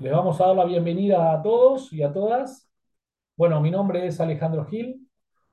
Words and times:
les 0.00 0.12
vamos 0.12 0.40
a 0.40 0.46
dar 0.46 0.56
la 0.56 0.64
bienvenida 0.64 1.30
a 1.30 1.42
todos 1.42 1.92
y 1.92 2.02
a 2.02 2.10
todas. 2.10 2.70
Bueno, 3.36 3.60
mi 3.60 3.70
nombre 3.70 4.06
es 4.06 4.18
Alejandro 4.18 4.64
Gil, 4.64 5.06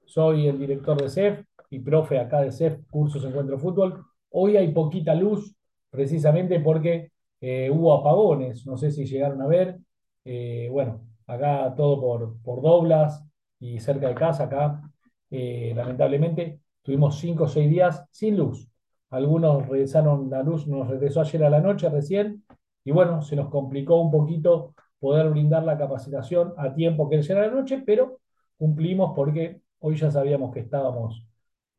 soy 0.06 0.48
el 0.48 0.58
director 0.58 1.02
de 1.02 1.10
CEF 1.10 1.46
y 1.70 1.80
profe 1.80 2.18
acá 2.18 2.42
de 2.42 2.54
CEF, 2.54 2.80
Cursos 2.90 3.26
Encuentro 3.26 3.60
Fútbol. 3.60 4.06
Hoy 4.30 4.56
hay 4.56 4.72
poquita 4.72 5.14
luz, 5.16 5.54
precisamente 5.90 6.62
porque 6.62 7.12
eh, 7.42 7.70
hubo 7.70 7.94
apagones, 7.94 8.66
no 8.66 8.78
sé 8.78 8.90
si 8.92 9.06
llegaron 9.06 9.42
a 9.42 9.48
ver. 9.48 9.80
Eh, 10.24 10.70
bueno, 10.72 11.02
acá 11.28 11.74
todo 11.76 12.00
por, 12.00 12.42
por 12.42 12.62
Doblas 12.62 13.22
y 13.60 13.82
cerca 13.82 14.08
de 14.08 14.16
casa, 14.16 14.46
acá, 14.46 14.82
eh, 15.30 15.74
lamentablemente, 15.76 16.62
tuvimos 16.84 17.20
cinco 17.20 17.44
o 17.46 17.48
seis 17.50 17.70
días 17.70 18.06
sin 18.12 18.38
luz. 18.38 18.70
Algunos 19.10 19.68
regresaron, 19.68 20.30
la 20.30 20.42
luz 20.42 20.68
nos 20.68 20.88
regresó 20.88 21.20
ayer 21.20 21.44
a 21.44 21.50
la 21.50 21.60
noche 21.60 21.90
recién, 21.90 22.46
y 22.88 22.92
bueno, 22.92 23.22
se 23.22 23.36
nos 23.36 23.50
complicó 23.50 24.00
un 24.00 24.10
poquito 24.10 24.74
poder 24.98 25.30
brindar 25.30 25.62
la 25.66 25.78
capacitación 25.78 26.54
a 26.56 26.74
tiempo 26.74 27.10
que 27.10 27.18
era 27.18 27.42
la 27.42 27.52
noche, 27.52 27.84
pero 27.86 28.22
cumplimos 28.58 29.12
porque 29.14 29.60
hoy 29.80 29.98
ya 29.98 30.10
sabíamos 30.10 30.54
que 30.54 30.62
estábamos 30.62 31.22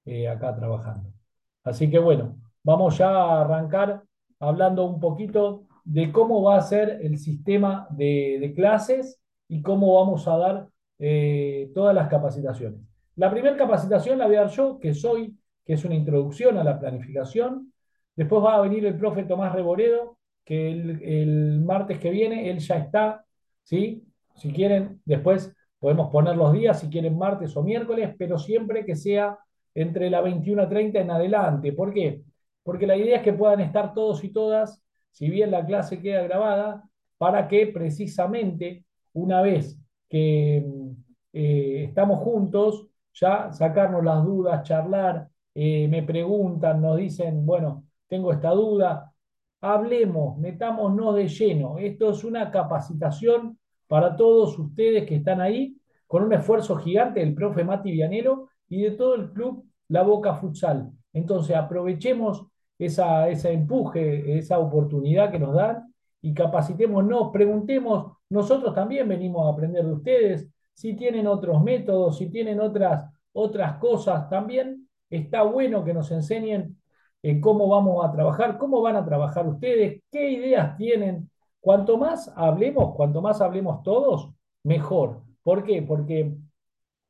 eh, 0.05 0.29
acá 0.29 0.55
trabajando. 0.55 1.09
Así 1.65 1.89
que 1.89 1.98
bueno, 1.98 2.37
vamos 2.62 2.98
ya 2.98 3.09
a 3.09 3.41
arrancar 3.41 4.03
hablando 4.39 4.84
un 4.84 5.01
poquito 5.01 5.65
de 5.83 6.12
cómo 6.12 6.43
va 6.43 6.59
a 6.59 6.61
ser 6.61 6.98
el 7.01 7.17
sistema 7.17 7.87
de, 7.89 8.53
clases 8.55 9.19
y 9.48 9.62
cómo 9.62 9.95
vamos 9.95 10.29
a 10.29 10.37
dar 10.37 10.69
eh, 10.98 11.70
todas 11.75 11.95
las 11.95 12.09
capacitaciones. 12.09 12.83
La 13.17 13.31
primera 13.31 13.56
capacitación 13.56 14.19
la 14.19 14.27
voy 14.27 14.37
a 14.37 14.41
dar 14.41 14.51
yo, 14.51 14.79
que 14.79 14.93
soy, 14.93 15.39
que 15.65 15.73
es 15.73 15.84
una 15.87 15.95
introducción 15.95 16.59
a 16.59 16.65
la 16.65 16.79
planificación. 16.79 17.73
Después 18.15 18.45
va 18.45 18.56
a 18.56 18.61
venir 18.61 18.84
el 18.84 18.98
profe 18.98 19.23
Tomás 19.23 19.55
Reboredo, 19.55 20.18
que 20.48 20.70
el, 20.70 21.61
martes 21.61 21.98
que 21.98 22.11
viene 22.11 22.48
él 22.48 22.59
ya 22.61 22.79
está, 22.79 23.23
¿sí? 23.64 24.03
Si 24.34 24.50
quieren, 24.50 25.03
después 25.05 25.55
podemos 25.78 26.11
poner 26.11 26.36
los 26.36 26.55
días, 26.55 26.81
si 26.81 26.89
quieren 26.89 27.19
martes 27.19 27.55
o 27.55 27.62
miércoles, 27.62 28.14
pero 28.19 28.39
siempre 28.39 28.86
que 28.86 28.97
sea 28.97 29.39
entre 29.75 30.08
la 30.08 30.23
21.30 30.23 31.00
en 31.00 31.11
adelante. 31.11 31.75
¿Por 31.75 31.92
qué? 31.92 32.23
Porque 32.62 32.86
la 32.86 32.97
idea 32.97 33.19
es 33.19 33.23
que 33.23 33.34
puedan 33.34 33.61
estar 33.61 33.92
todos 33.92 34.25
y 34.25 34.31
todas, 34.31 34.83
si 35.11 35.28
bien 35.28 35.50
la 35.50 35.67
clase 35.67 36.00
queda 36.00 36.23
grabada, 36.23 36.83
para 37.19 37.47
que 37.47 37.67
precisamente 37.67 38.86
una 39.12 39.42
vez 39.42 39.78
que 40.08 40.64
eh, 41.34 41.84
estamos 41.89 42.20
juntos, 42.20 42.86
ya 43.12 43.53
sacarnos 43.53 44.03
las 44.03 44.25
dudas, 44.25 44.62
charlar, 44.62 45.28
eh, 45.55 45.89
me 45.89 46.03
preguntan, 46.05 46.80
nos 46.80 46.97
dicen, 46.97 47.45
bueno, 47.45 47.84
tengo 48.06 48.33
esta 48.33 48.48
duda, 48.53 49.12
hablemos, 49.61 50.39
metámonos 50.39 51.14
de 51.17 51.28
lleno. 51.28 51.78
Esto 51.78 52.11
es 52.11 52.25
una 52.25 52.51
capacitación 52.51 53.59
para 53.87 54.17
todos 54.17 54.59
ustedes 54.59 55.06
que 55.06 55.17
están 55.17 55.41
ahí, 55.41 55.77
con 56.06 56.23
un 56.23 56.33
esfuerzo 56.33 56.77
gigante 56.77 57.20
del 57.20 57.34
profe 57.34 57.64
Mati 57.64 57.91
Vianero 57.91 58.48
y 58.69 58.83
de 58.83 58.92
todo 58.92 59.14
el 59.14 59.31
club 59.33 59.64
La 59.89 60.03
Boca 60.03 60.34
Futsal. 60.34 60.91
Entonces, 61.12 61.56
aprovechemos 61.56 62.47
esa, 62.79 63.29
ese 63.29 63.53
empuje, 63.53 64.39
esa 64.39 64.59
oportunidad 64.59 65.31
que 65.31 65.39
nos 65.39 65.55
dan 65.55 65.92
y 66.20 66.34
capacitémonos, 66.34 67.31
preguntemos, 67.33 68.17
nosotros 68.31 68.75
también 68.75 69.09
venimos 69.09 69.47
a 69.47 69.53
aprender 69.53 69.84
de 69.84 69.92
ustedes, 69.92 70.48
si 70.73 70.95
tienen 70.95 71.27
otros 71.27 71.62
métodos, 71.62 72.19
si 72.19 72.29
tienen 72.29 72.61
otras, 72.61 73.05
otras 73.33 73.79
cosas, 73.79 74.29
también 74.29 74.89
está 75.11 75.42
bueno 75.42 75.84
que 75.84 75.95
nos 75.95 76.11
enseñen 76.11 76.78
en 77.22 77.41
cómo 77.41 77.69
vamos 77.69 78.05
a 78.05 78.12
trabajar, 78.12 78.58
cómo 78.58 78.80
van 78.80 78.97
a 78.97 79.05
trabajar 79.05 79.47
ustedes, 79.47 80.02
qué 80.11 80.30
ideas 80.30 80.77
tienen. 80.77 81.30
Cuanto 81.61 81.98
más 81.98 82.33
hablemos, 82.36 82.94
cuanto 82.94 83.20
más 83.20 83.41
hablemos 83.41 83.83
todos, 83.83 84.30
mejor. 84.62 85.22
¿Por 85.42 85.64
qué? 85.64 85.83
Porque 85.83 86.34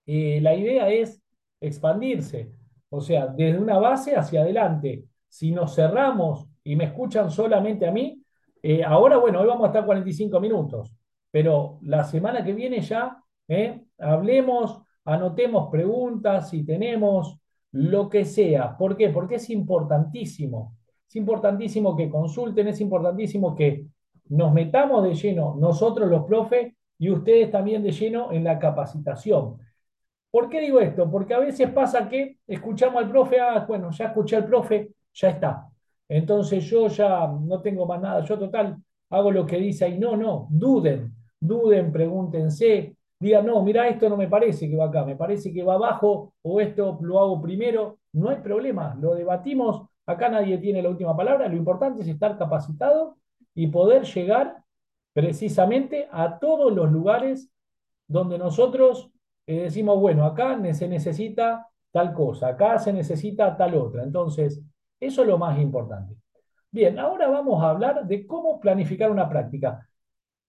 eh, 0.06 0.40
la 0.40 0.54
idea 0.54 0.88
es 0.91 1.22
expandirse, 1.60 2.52
o 2.88 3.00
sea, 3.00 3.26
desde 3.26 3.58
una 3.58 3.78
base 3.78 4.16
hacia 4.16 4.42
adelante. 4.42 5.04
Si 5.28 5.50
nos 5.50 5.74
cerramos 5.74 6.47
y 6.64 6.76
me 6.76 6.84
escuchan 6.84 7.30
solamente 7.30 7.86
a 7.86 7.92
mí, 7.92 8.22
eh, 8.62 8.82
ahora, 8.82 9.18
bueno, 9.18 9.41
hoy 9.41 9.47
vamos 9.47 9.64
a 9.64 9.68
estar 9.68 9.84
45 9.84 10.41
minutos, 10.41 10.92
pero 11.30 11.78
la 11.82 12.04
semana 12.04 12.42
que 12.42 12.54
viene 12.54 12.80
ya, 12.80 13.22
eh, 13.47 13.82
hablemos, 13.98 14.80
anotemos 15.04 15.68
preguntas, 15.70 16.50
si 16.50 16.64
tenemos, 16.64 17.38
lo 17.72 18.08
que 18.08 18.24
sea. 18.24 18.76
¿Por 18.76 18.96
qué? 18.96 19.10
Porque 19.10 19.36
es 19.36 19.50
importantísimo. 19.50 20.76
Es 21.08 21.16
importantísimo 21.16 21.96
que 21.96 22.08
consulten, 22.10 22.68
es 22.68 22.80
importantísimo 22.80 23.54
que 23.54 23.86
nos 24.28 24.52
metamos 24.52 25.02
de 25.04 25.14
lleno 25.14 25.56
nosotros 25.58 26.08
los 26.08 26.24
profes 26.24 26.74
y 26.98 27.10
ustedes 27.10 27.50
también 27.50 27.82
de 27.82 27.92
lleno 27.92 28.32
en 28.32 28.44
la 28.44 28.58
capacitación. 28.58 29.56
¿Por 30.30 30.48
qué 30.50 30.60
digo 30.60 30.80
esto? 30.80 31.10
Porque 31.10 31.34
a 31.34 31.38
veces 31.38 31.70
pasa 31.70 32.08
que 32.08 32.38
escuchamos 32.46 33.02
al 33.02 33.10
profe, 33.10 33.40
ah, 33.40 33.64
bueno, 33.66 33.90
ya 33.90 34.06
escuché 34.06 34.36
al 34.36 34.46
profe, 34.46 34.92
ya 35.14 35.30
está. 35.30 35.68
Entonces 36.08 36.64
yo 36.64 36.88
ya 36.88 37.26
no 37.26 37.60
tengo 37.62 37.86
más 37.86 38.00
nada, 38.00 38.22
yo 38.24 38.38
total 38.38 38.76
hago 39.10 39.30
lo 39.30 39.46
que 39.46 39.56
dice 39.56 39.86
ahí. 39.86 39.98
No, 39.98 40.16
no, 40.16 40.46
duden, 40.50 41.14
duden, 41.40 41.90
pregúntense, 41.92 42.96
diga, 43.20 43.42
no, 43.42 43.62
mira, 43.62 43.88
esto 43.88 44.08
no 44.08 44.16
me 44.16 44.28
parece 44.28 44.68
que 44.68 44.76
va 44.76 44.86
acá, 44.86 45.04
me 45.04 45.16
parece 45.16 45.52
que 45.52 45.62
va 45.62 45.74
abajo 45.74 46.34
o 46.42 46.60
esto 46.60 46.98
lo 47.02 47.18
hago 47.18 47.40
primero, 47.42 47.98
no 48.12 48.30
hay 48.30 48.36
problema, 48.36 48.96
lo 49.00 49.14
debatimos, 49.14 49.88
acá 50.06 50.28
nadie 50.28 50.58
tiene 50.58 50.82
la 50.82 50.90
última 50.90 51.16
palabra, 51.16 51.48
lo 51.48 51.56
importante 51.56 52.02
es 52.02 52.08
estar 52.08 52.38
capacitado 52.38 53.16
y 53.54 53.66
poder 53.68 54.04
llegar 54.04 54.62
precisamente 55.12 56.08
a 56.12 56.38
todos 56.38 56.72
los 56.72 56.90
lugares 56.92 57.50
donde 58.06 58.38
nosotros 58.38 59.10
eh, 59.46 59.62
decimos, 59.62 59.98
bueno, 59.98 60.24
acá 60.24 60.56
se 60.74 60.88
necesita 60.88 61.68
tal 61.90 62.12
cosa, 62.12 62.48
acá 62.48 62.78
se 62.78 62.92
necesita 62.92 63.56
tal 63.56 63.74
otra. 63.74 64.02
Entonces, 64.02 64.62
eso 65.00 65.22
es 65.22 65.28
lo 65.28 65.38
más 65.38 65.58
importante. 65.58 66.14
Bien, 66.70 66.98
ahora 66.98 67.28
vamos 67.28 67.62
a 67.62 67.70
hablar 67.70 68.06
de 68.06 68.26
cómo 68.26 68.60
planificar 68.60 69.10
una 69.10 69.28
práctica. 69.28 69.88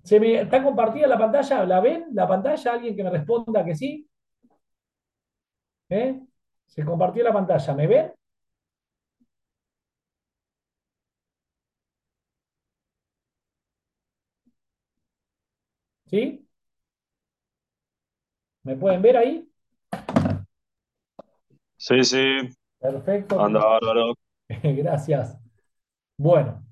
¿Se 0.10 0.20
me 0.20 0.42
está 0.42 0.64
compartida 0.64 1.06
la 1.06 1.20
pantalla? 1.20 1.64
¿La 1.68 1.80
ven? 1.82 2.08
¿La 2.14 2.28
pantalla? 2.28 2.74
¿Alguien 2.74 2.96
que 2.96 3.04
me 3.04 3.12
responda 3.12 3.64
que 3.64 3.76
sí? 3.76 4.10
¿Eh? 5.90 6.20
Se 6.66 6.84
compartió 6.84 7.24
la 7.24 7.32
pantalla. 7.34 7.76
¿Me 7.76 7.86
ven? 7.86 8.12
¿Sí? 16.10 16.46
¿Me 18.64 18.76
pueden 18.78 19.02
ver 19.02 19.18
ahí? 19.18 19.50
Sí, 21.78 22.04
sí, 22.04 22.24
Perfecto. 22.80 23.40
anda 23.40 23.60
bárbaro. 23.60 24.14
Gracias. 24.64 25.38
Bueno, 26.18 26.64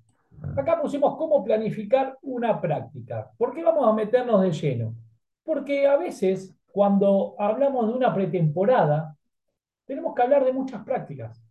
Acá 0.55 0.81
pusimos 0.81 1.15
cómo 1.17 1.43
planificar 1.43 2.17
una 2.21 2.59
práctica. 2.59 3.31
¿Por 3.37 3.53
qué 3.53 3.63
vamos 3.63 3.87
a 3.87 3.93
meternos 3.93 4.41
de 4.41 4.51
lleno? 4.51 4.95
Porque 5.43 5.87
a 5.87 5.97
veces, 5.97 6.55
cuando 6.71 7.35
hablamos 7.37 7.87
de 7.87 7.93
una 7.93 8.13
pretemporada, 8.13 9.15
tenemos 9.85 10.13
que 10.13 10.21
hablar 10.21 10.45
de 10.45 10.53
muchas 10.53 10.83
prácticas. 10.83 11.41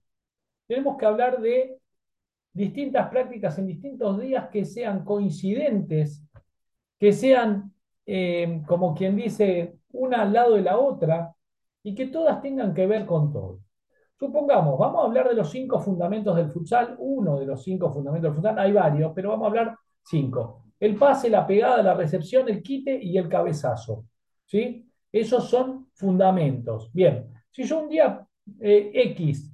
Tenemos 0.67 0.97
que 0.97 1.07
hablar 1.07 1.41
de 1.41 1.79
distintas 2.53 3.09
prácticas 3.09 3.59
en 3.59 3.67
distintos 3.67 4.21
días 4.21 4.49
que 4.49 4.65
sean 4.65 5.05
coincidentes, 5.05 6.23
que 6.99 7.13
sean, 7.13 7.73
eh, 8.07 8.63
como 8.67 8.95
quien 8.95 9.17
dice, 9.17 9.77
una 9.93 10.23
al 10.23 10.33
lado 10.33 10.55
de 10.55 10.63
la 10.63 10.79
otra 10.79 11.35
y 11.83 11.95
que 11.95 12.07
todas 12.07 12.41
tengan 12.41 12.75
que 12.75 12.87
ver 12.87 13.07
con 13.07 13.33
todo. 13.33 13.61
Supongamos, 14.19 14.79
vamos 14.79 15.03
a 15.03 15.07
hablar 15.07 15.29
de 15.29 15.35
los 15.35 15.51
cinco 15.51 15.79
fundamentos 15.79 16.35
del 16.37 16.49
futsal, 16.49 16.97
uno 16.99 17.39
de 17.39 17.47
los 17.47 17.63
cinco 17.63 17.93
fundamentos 17.93 18.31
del 18.31 18.37
futsal, 18.37 18.59
hay 18.59 18.73
varios, 18.73 19.13
pero 19.15 19.31
vamos 19.31 19.45
a 19.45 19.49
hablar 19.49 19.77
cinco. 20.03 20.63
El 20.81 20.97
pase, 20.97 21.29
la 21.29 21.47
pegada, 21.47 21.83
la 21.83 21.95
recepción, 21.95 22.49
el 22.49 22.63
quite 22.63 22.99
y 23.03 23.19
el 23.19 23.29
cabezazo. 23.29 24.07
¿sí? 24.47 24.91
Esos 25.13 25.51
son 25.51 25.89
fundamentos. 25.93 26.91
Bien, 26.93 27.31
si 27.51 27.65
yo 27.65 27.81
un 27.81 27.89
día 27.91 28.27
eh, 28.61 28.91
X 28.95 29.53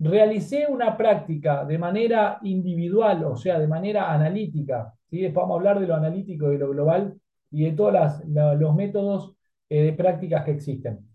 realicé 0.00 0.66
una 0.66 0.96
práctica 0.96 1.64
de 1.64 1.78
manera 1.78 2.38
individual, 2.42 3.24
o 3.24 3.36
sea, 3.36 3.60
de 3.60 3.68
manera 3.68 4.12
analítica, 4.12 4.92
¿sí? 5.08 5.20
después 5.20 5.42
vamos 5.42 5.54
a 5.54 5.58
hablar 5.58 5.80
de 5.80 5.86
lo 5.86 5.94
analítico 5.94 6.48
y 6.48 6.52
de 6.52 6.58
lo 6.58 6.70
global 6.70 7.20
y 7.50 7.64
de 7.64 7.72
todos 7.72 8.22
los 8.58 8.74
métodos 8.74 9.36
eh, 9.68 9.82
de 9.82 9.92
prácticas 9.92 10.44
que 10.44 10.52
existen. 10.52 11.06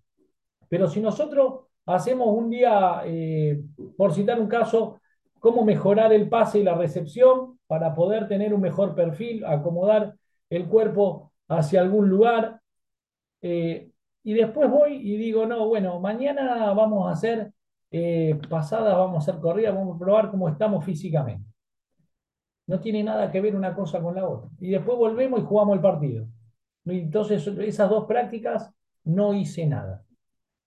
Pero 0.70 0.88
si 0.88 1.02
nosotros 1.02 1.65
hacemos 1.86 2.28
un 2.30 2.50
día, 2.50 3.02
eh, 3.06 3.62
por 3.98 4.14
citar 4.14 4.40
un 4.40 4.48
caso, 4.48 5.00
cómo 5.40 5.64
mejorar 5.64 6.12
el 6.14 6.30
pase 6.30 6.60
y 6.60 6.64
la 6.64 6.76
recepción 6.76 7.60
para 7.68 7.94
poder 7.94 8.28
tener 8.28 8.54
un 8.54 8.62
mejor 8.62 8.96
perfil, 8.96 9.46
acomodar 9.46 10.16
el 10.50 10.68
cuerpo 10.68 11.32
hacia 11.48 11.82
algún 11.82 12.10
lugar. 12.10 12.62
Eh, 13.42 13.92
y 14.24 14.34
después 14.34 14.70
voy 14.70 14.96
y 14.96 15.18
digo, 15.18 15.46
no, 15.46 15.68
bueno, 15.68 16.00
mañana 16.00 16.74
vamos 16.74 17.08
a 17.08 17.12
hacer 17.12 17.54
eh, 17.92 18.40
pasadas, 18.50 18.96
vamos 18.98 19.16
a 19.16 19.30
hacer 19.32 19.42
corridas, 19.42 19.76
vamos 19.76 19.96
a 19.96 20.00
probar 20.00 20.32
cómo 20.32 20.50
estamos 20.50 20.84
físicamente. 20.84 21.48
No 22.68 22.80
tiene 22.80 23.04
nada 23.04 23.32
que 23.32 23.42
ver 23.42 23.56
una 23.56 23.76
cosa 23.76 24.02
con 24.02 24.16
la 24.16 24.28
otra. 24.28 24.50
Y 24.60 24.72
después 24.72 24.98
volvemos 24.98 25.40
y 25.40 25.44
jugamos 25.46 25.76
el 25.76 25.82
partido. 25.82 26.28
Entonces, 26.86 27.46
esas 27.48 27.90
dos 27.90 28.06
prácticas 28.06 28.72
no 29.04 29.34
hice 29.34 29.68
nada. 29.68 30.04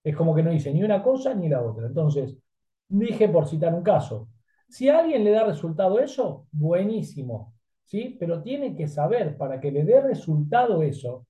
Es 0.08 0.16
como 0.16 0.34
que 0.34 0.42
no 0.42 0.52
hice 0.52 0.72
ni 0.72 0.82
una 0.82 1.02
cosa 1.02 1.34
ni 1.34 1.48
la 1.48 1.62
otra. 1.62 1.86
Entonces, 1.86 2.34
dije 2.88 3.28
por 3.28 3.46
citar 3.46 3.74
un 3.74 3.82
caso, 3.82 4.28
si 4.66 4.88
a 4.88 5.00
alguien 5.00 5.22
le 5.22 5.32
da 5.32 5.44
resultado 5.44 5.98
eso, 5.98 6.46
buenísimo, 6.50 7.52
¿sí? 7.84 8.16
Pero 8.18 8.42
tiene 8.42 8.74
que 8.74 8.86
saber 8.86 9.36
para 9.36 9.60
que 9.60 9.70
le 9.70 9.84
dé 9.84 10.00
resultado 10.00 10.82
eso. 10.82 11.26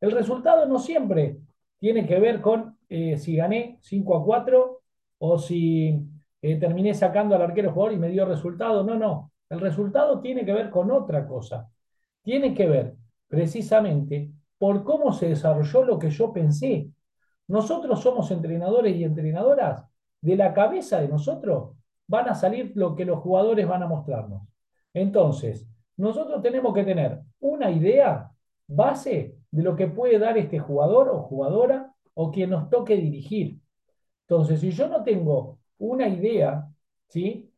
El 0.00 0.10
resultado 0.10 0.66
no 0.66 0.80
siempre 0.80 1.38
tiene 1.78 2.06
que 2.06 2.18
ver 2.18 2.40
con 2.40 2.76
eh, 2.88 3.16
si 3.18 3.36
gané 3.36 3.78
5 3.82 4.16
a 4.16 4.24
4 4.24 4.80
o 5.18 5.38
si 5.38 6.00
eh, 6.42 6.56
terminé 6.56 6.94
sacando 6.94 7.36
al 7.36 7.42
arquero 7.42 7.72
jugador 7.72 7.92
y 7.94 7.98
me 7.98 8.08
dio 8.08 8.24
resultado. 8.24 8.82
No, 8.82 8.96
no. 8.96 9.30
El 9.48 9.60
resultado 9.60 10.20
tiene 10.20 10.44
que 10.44 10.52
ver 10.52 10.70
con 10.70 10.90
otra 10.90 11.24
cosa. 11.24 11.70
Tiene 12.22 12.52
que 12.52 12.66
ver 12.66 12.96
precisamente 13.28 14.32
por 14.58 14.82
cómo 14.82 15.12
se 15.12 15.28
desarrolló 15.28 15.84
lo 15.84 15.98
que 16.00 16.10
yo 16.10 16.32
pensé. 16.32 16.90
Nosotros 17.48 18.00
somos 18.00 18.30
entrenadores 18.30 18.94
y 18.96 19.04
entrenadoras. 19.04 19.84
De 20.20 20.36
la 20.36 20.52
cabeza 20.52 21.00
de 21.00 21.08
nosotros 21.08 21.76
van 22.06 22.28
a 22.28 22.34
salir 22.34 22.72
lo 22.74 22.94
que 22.94 23.04
los 23.04 23.20
jugadores 23.20 23.66
van 23.66 23.82
a 23.82 23.86
mostrarnos. 23.86 24.42
Entonces, 24.92 25.66
nosotros 25.96 26.42
tenemos 26.42 26.74
que 26.74 26.84
tener 26.84 27.20
una 27.40 27.70
idea 27.70 28.30
base 28.66 29.36
de 29.50 29.62
lo 29.62 29.76
que 29.76 29.86
puede 29.86 30.18
dar 30.18 30.36
este 30.36 30.58
jugador 30.58 31.08
o 31.08 31.22
jugadora 31.22 31.94
o 32.14 32.30
quien 32.30 32.50
nos 32.50 32.68
toque 32.68 32.96
dirigir. 32.96 33.60
Entonces, 34.22 34.60
si 34.60 34.70
yo 34.70 34.88
no 34.88 35.02
tengo 35.02 35.58
una 35.78 36.08
idea, 36.08 36.68
¿sí? 37.08 37.50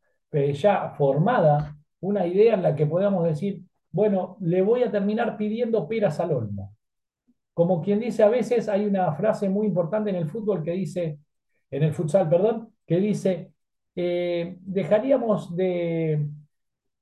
ya 0.53 0.89
formada, 0.97 1.75
una 1.99 2.25
idea 2.25 2.53
en 2.53 2.63
la 2.63 2.75
que 2.75 2.85
podamos 2.85 3.25
decir, 3.25 3.63
bueno, 3.91 4.37
le 4.39 4.61
voy 4.61 4.83
a 4.83 4.91
terminar 4.91 5.35
pidiendo 5.37 5.87
peras 5.87 6.19
al 6.19 6.31
olmo. 6.31 6.73
Como 7.61 7.79
quien 7.79 7.99
dice, 7.99 8.23
a 8.23 8.27
veces 8.27 8.67
hay 8.67 8.87
una 8.87 9.13
frase 9.13 9.47
muy 9.47 9.67
importante 9.67 10.09
en 10.09 10.15
el 10.15 10.27
fútbol 10.27 10.63
que 10.63 10.71
dice, 10.71 11.19
en 11.69 11.83
el 11.83 11.93
futsal, 11.93 12.27
perdón, 12.27 12.73
que 12.87 12.97
dice, 12.97 13.53
eh, 13.95 14.57
dejaríamos 14.61 15.55
de, 15.55 16.27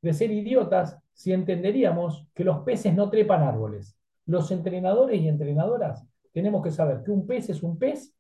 de 0.02 0.14
ser 0.14 0.32
idiotas 0.32 1.00
si 1.14 1.32
entenderíamos 1.32 2.28
que 2.34 2.44
los 2.44 2.60
peces 2.64 2.94
no 2.94 3.10
trepan 3.10 3.42
árboles. 3.42 3.96
Los 4.26 4.52
entrenadores 4.52 5.22
y 5.22 5.30
entrenadoras 5.30 6.06
tenemos 6.34 6.62
que 6.62 6.72
saber 6.72 7.04
que 7.06 7.12
un 7.12 7.26
pez 7.26 7.50
es 7.50 7.64
un 7.64 7.80
pez 7.80 8.14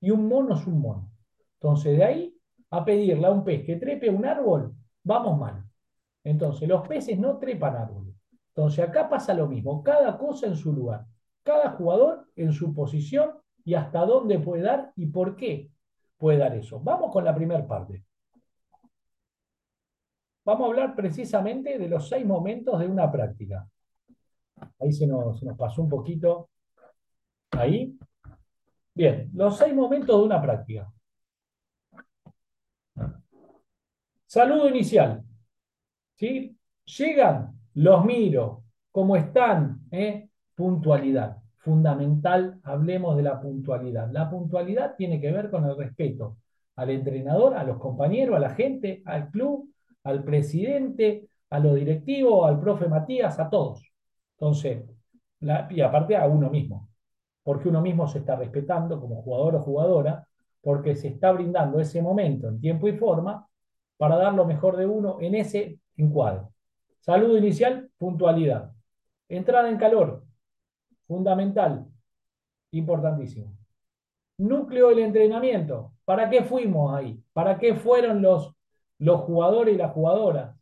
y 0.00 0.12
un 0.12 0.28
mono 0.28 0.54
es 0.54 0.64
un 0.68 0.80
mono. 0.80 1.10
Entonces, 1.54 1.96
de 1.96 2.04
ahí 2.04 2.36
a 2.70 2.84
pedirle 2.84 3.26
a 3.26 3.32
un 3.32 3.42
pez 3.42 3.64
que 3.64 3.74
trepe 3.74 4.08
un 4.08 4.24
árbol, 4.24 4.72
vamos 5.02 5.36
mal. 5.36 5.64
Entonces, 6.22 6.68
los 6.68 6.86
peces 6.86 7.18
no 7.18 7.38
trepan 7.38 7.74
árboles. 7.74 8.14
Entonces, 8.54 8.88
acá 8.88 9.08
pasa 9.08 9.34
lo 9.34 9.48
mismo, 9.48 9.82
cada 9.82 10.16
cosa 10.16 10.46
en 10.46 10.54
su 10.54 10.72
lugar, 10.72 11.04
cada 11.50 11.72
jugador 11.72 12.28
en 12.36 12.52
su 12.52 12.72
posición 12.72 13.32
y 13.64 13.74
hasta 13.74 14.06
dónde 14.06 14.38
puede 14.38 14.62
dar 14.62 14.92
y 14.94 15.06
por 15.06 15.34
qué 15.34 15.68
puede 16.16 16.38
dar 16.38 16.54
eso. 16.54 16.78
Vamos 16.78 17.12
con 17.12 17.24
la 17.24 17.34
primera 17.34 17.66
parte. 17.66 18.04
Vamos 20.44 20.64
a 20.64 20.70
hablar 20.70 20.94
precisamente 20.94 21.76
de 21.76 21.88
los 21.88 22.08
seis 22.08 22.24
momentos 22.24 22.78
de 22.78 22.86
una 22.86 23.10
práctica. 23.10 23.68
Ahí 24.78 24.92
se 24.92 25.08
nos, 25.08 25.42
pasó 25.58 25.82
un 25.82 25.88
poquito. 25.88 26.50
Ahí. 27.50 27.98
Bien, 28.94 29.28
los 29.34 29.58
seis 29.58 29.74
momentos 29.74 30.20
de 30.20 30.24
una 30.24 30.40
práctica. 30.40 30.88
Saludo 34.26 34.68
inicial. 34.68 35.24
¿Sí? 36.14 36.56
Llegan, 36.84 37.58
los 37.74 38.04
miro, 38.04 38.62
¿cómo 38.92 39.16
están? 39.16 39.80
¿Eh? 39.90 40.28
Puntualidad. 40.54 41.39
Fundamental, 41.60 42.58
hablemos 42.62 43.16
de 43.16 43.22
la 43.22 43.40
puntualidad. 43.40 44.10
La 44.10 44.30
puntualidad 44.30 44.96
tiene 44.96 45.20
que 45.20 45.30
ver 45.30 45.50
con 45.50 45.66
el 45.66 45.76
respeto 45.76 46.38
al 46.76 46.88
entrenador, 46.88 47.54
a 47.54 47.64
los 47.64 47.78
compañeros, 47.78 48.36
a 48.36 48.40
la 48.40 48.54
gente, 48.54 49.02
al 49.04 49.30
club, 49.30 49.68
al 50.04 50.24
presidente, 50.24 51.28
a 51.50 51.58
los 51.58 51.74
directivos, 51.74 52.48
al 52.48 52.58
profe 52.58 52.88
Matías, 52.88 53.38
a 53.38 53.50
todos. 53.50 53.84
Entonces, 54.38 54.84
y 55.70 55.80
aparte 55.82 56.16
a 56.16 56.26
uno 56.26 56.48
mismo, 56.48 56.88
porque 57.42 57.68
uno 57.68 57.82
mismo 57.82 58.08
se 58.08 58.20
está 58.20 58.36
respetando 58.36 58.98
como 58.98 59.22
jugador 59.22 59.56
o 59.56 59.62
jugadora, 59.62 60.26
porque 60.62 60.94
se 60.96 61.08
está 61.08 61.32
brindando 61.32 61.78
ese 61.78 62.00
momento 62.00 62.48
en 62.48 62.58
tiempo 62.58 62.88
y 62.88 62.96
forma 62.96 63.46
para 63.98 64.16
dar 64.16 64.32
lo 64.32 64.46
mejor 64.46 64.78
de 64.78 64.86
uno 64.86 65.18
en 65.20 65.34
ese 65.34 65.78
encuadre. 65.98 66.46
Saludo 67.00 67.36
inicial, 67.36 67.90
puntualidad. 67.98 68.72
Entrada 69.28 69.68
en 69.68 69.76
calor, 69.76 70.24
fundamental, 71.10 71.84
importantísimo. 72.70 73.52
Núcleo 74.38 74.90
del 74.90 75.00
entrenamiento. 75.00 75.92
¿Para 76.04 76.30
qué 76.30 76.44
fuimos 76.44 76.94
ahí? 76.94 77.20
¿Para 77.32 77.58
qué 77.58 77.74
fueron 77.74 78.22
los, 78.22 78.54
los 78.98 79.22
jugadores 79.22 79.74
y 79.74 79.78
las 79.78 79.90
jugadoras? 79.90 80.56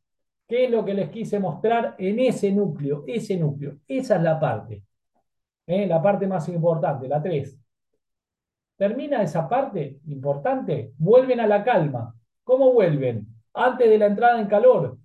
¿Qué 0.48 0.64
es 0.64 0.70
lo 0.70 0.86
que 0.86 0.94
les 0.94 1.10
quise 1.10 1.38
mostrar 1.38 1.94
en 1.98 2.18
ese 2.20 2.50
núcleo? 2.50 3.04
Ese 3.06 3.36
núcleo. 3.36 3.76
Esa 3.86 4.16
es 4.16 4.22
la 4.22 4.40
parte. 4.40 4.82
¿eh? 5.66 5.86
La 5.86 6.00
parte 6.00 6.26
más 6.26 6.48
importante, 6.48 7.06
la 7.08 7.20
3. 7.20 7.60
Termina 8.74 9.22
esa 9.22 9.46
parte 9.46 10.00
importante, 10.06 10.94
vuelven 10.96 11.40
a 11.40 11.46
la 11.46 11.62
calma. 11.62 12.14
¿Cómo 12.42 12.72
vuelven? 12.72 13.26
Antes 13.52 13.90
de 13.90 13.98
la 13.98 14.06
entrada 14.06 14.40
en 14.40 14.48
calor. 14.48 14.96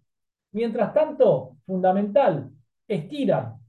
Mientras 0.53 0.93
tanto, 0.93 1.57
fundamental, 1.65 2.49
estiran. 2.87 3.61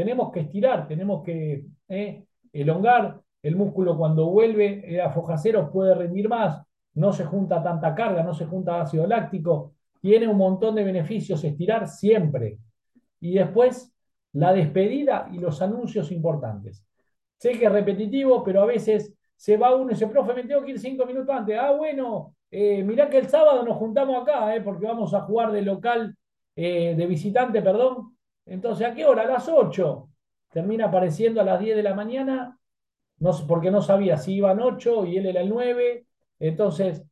Tenemos 0.00 0.32
que 0.32 0.40
estirar, 0.40 0.88
tenemos 0.88 1.22
que 1.22 1.66
eh, 1.88 2.24
elongar. 2.54 3.20
El 3.42 3.56
músculo 3.56 3.98
cuando 3.98 4.30
vuelve 4.30 4.98
a 4.98 5.10
fojaceros 5.10 5.68
puede 5.70 5.94
rendir 5.94 6.26
más, 6.26 6.62
no 6.94 7.12
se 7.12 7.26
junta 7.26 7.62
tanta 7.62 7.94
carga, 7.94 8.22
no 8.22 8.32
se 8.32 8.46
junta 8.46 8.80
ácido 8.80 9.06
láctico. 9.06 9.74
Tiene 10.00 10.26
un 10.26 10.38
montón 10.38 10.74
de 10.74 10.84
beneficios 10.84 11.44
estirar 11.44 11.86
siempre. 11.86 12.58
Y 13.20 13.34
después 13.34 13.94
la 14.32 14.54
despedida 14.54 15.28
y 15.30 15.38
los 15.38 15.60
anuncios 15.60 16.10
importantes. 16.12 16.82
Sé 17.36 17.58
que 17.58 17.66
es 17.66 17.72
repetitivo, 17.72 18.42
pero 18.42 18.62
a 18.62 18.66
veces 18.66 19.14
se 19.36 19.58
va 19.58 19.74
uno 19.74 19.90
y 19.90 19.94
dice, 19.94 20.06
profe, 20.06 20.32
me 20.32 20.44
tengo 20.44 20.64
que 20.64 20.72
ir 20.72 20.78
cinco 20.78 21.04
minutos 21.04 21.34
antes. 21.34 21.58
Ah, 21.58 21.72
bueno, 21.72 22.34
eh, 22.50 22.82
mirá 22.82 23.10
que 23.10 23.18
el 23.18 23.28
sábado 23.28 23.62
nos 23.64 23.76
juntamos 23.76 24.22
acá, 24.22 24.54
eh, 24.56 24.62
porque 24.62 24.86
vamos 24.86 25.12
a 25.14 25.20
jugar 25.22 25.52
de 25.52 25.62
local, 25.62 26.16
eh, 26.56 26.94
de 26.96 27.06
visitante, 27.06 27.62
perdón. 27.62 28.16
Entonces, 28.46 28.86
¿a 28.86 28.94
qué 28.94 29.04
hora? 29.04 29.22
A 29.22 29.26
las 29.26 29.48
8. 29.48 30.08
Termina 30.50 30.86
apareciendo 30.86 31.40
a 31.40 31.44
las 31.44 31.60
10 31.60 31.76
de 31.76 31.82
la 31.82 31.94
mañana, 31.94 32.58
no, 33.18 33.30
porque 33.46 33.70
no 33.70 33.82
sabía 33.82 34.16
si 34.16 34.34
iban 34.34 34.60
8 34.60 35.04
y 35.06 35.18
él 35.18 35.26
era 35.26 35.40
el 35.40 35.48
9. 35.48 36.06
Entonces, 36.38 37.04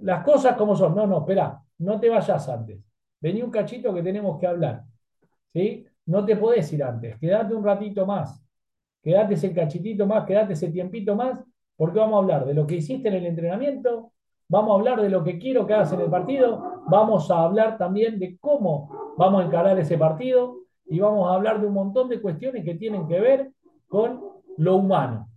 las 0.00 0.24
cosas 0.24 0.56
como 0.56 0.74
son. 0.74 0.94
No, 0.94 1.06
no, 1.06 1.18
espera, 1.18 1.60
no 1.78 2.00
te 2.00 2.08
vayas 2.08 2.48
antes. 2.48 2.80
Vení 3.20 3.42
un 3.42 3.50
cachito 3.50 3.94
que 3.94 4.02
tenemos 4.02 4.38
que 4.40 4.46
hablar. 4.46 4.82
¿Sí? 5.52 5.86
No 6.06 6.24
te 6.24 6.36
podés 6.36 6.72
ir 6.72 6.82
antes. 6.82 7.18
Quédate 7.18 7.54
un 7.54 7.64
ratito 7.64 8.06
más. 8.06 8.42
Quédate 9.06 9.34
ese 9.34 9.52
cachitito 9.54 10.04
más, 10.04 10.24
quédate 10.26 10.54
ese 10.54 10.68
tiempito 10.68 11.14
más, 11.14 11.40
porque 11.76 12.00
vamos 12.00 12.16
a 12.16 12.22
hablar 12.22 12.44
de 12.44 12.54
lo 12.54 12.66
que 12.66 12.74
hiciste 12.74 13.06
en 13.06 13.14
el 13.14 13.26
entrenamiento, 13.26 14.12
vamos 14.48 14.72
a 14.72 14.74
hablar 14.74 15.00
de 15.00 15.08
lo 15.08 15.24
que 15.24 15.38
quiero 15.38 15.66
que 15.66 15.74
hagas 15.74 15.92
en 15.92 16.00
el 16.00 16.10
partido, 16.10 16.82
vamos 16.88 17.30
a 17.30 17.42
hablar 17.42 17.78
también 17.78 18.18
de 18.18 18.38
cómo 18.38 19.14
vamos 19.16 19.42
a 19.42 19.46
encarar 19.46 19.78
ese 19.78 19.98
partido 19.98 20.56
y 20.86 21.00
vamos 21.00 21.28
a 21.28 21.34
hablar 21.34 21.60
de 21.60 21.66
un 21.66 21.74
montón 21.74 22.08
de 22.08 22.20
cuestiones 22.20 22.64
que 22.64 22.74
tienen 22.74 23.06
que 23.08 23.20
ver 23.20 23.50
con 23.88 24.22
lo 24.56 24.76
humano. 24.76 25.28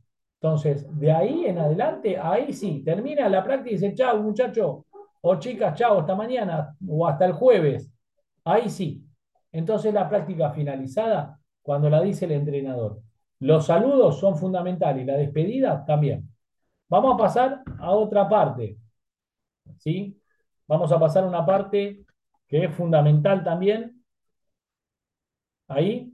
Entonces, 0.42 0.88
de 0.98 1.12
ahí 1.12 1.46
en 1.46 1.58
adelante, 1.58 2.18
ahí 2.18 2.54
sí, 2.54 2.82
termina 2.86 3.28
la 3.28 3.44
práctica 3.44 3.72
y 3.72 3.74
dice, 3.74 3.94
chao 3.94 4.22
muchacho, 4.22 4.86
o 5.22 5.36
chicas, 5.36 5.78
chao, 5.78 6.00
hasta 6.00 6.16
mañana, 6.16 6.76
o 6.88 7.06
hasta 7.06 7.26
el 7.26 7.34
jueves. 7.34 7.92
Ahí 8.46 8.70
sí. 8.70 9.04
Entonces 9.52 9.94
la 9.94 10.08
práctica 10.08 10.52
finalizada, 10.52 11.40
cuando 11.62 11.90
la 11.90 12.02
dice 12.02 12.26
el 12.26 12.32
entrenador. 12.32 13.02
Los 13.40 13.66
saludos 13.66 14.20
son 14.20 14.38
fundamentales 14.38 15.06
la 15.06 15.18
despedida 15.18 15.84
también. 15.86 16.30
Vamos 16.88 17.16
a 17.16 17.18
pasar 17.18 17.64
a 17.80 17.92
otra 17.92 18.28
parte. 18.28 18.78
¿Sí? 19.78 20.20
Vamos 20.68 20.92
a 20.92 21.00
pasar 21.00 21.26
una 21.26 21.46
parte 21.46 22.06
que 22.48 22.66
es 22.66 22.76
fundamental 22.76 23.44
también. 23.44 24.04
Ahí. 25.68 26.12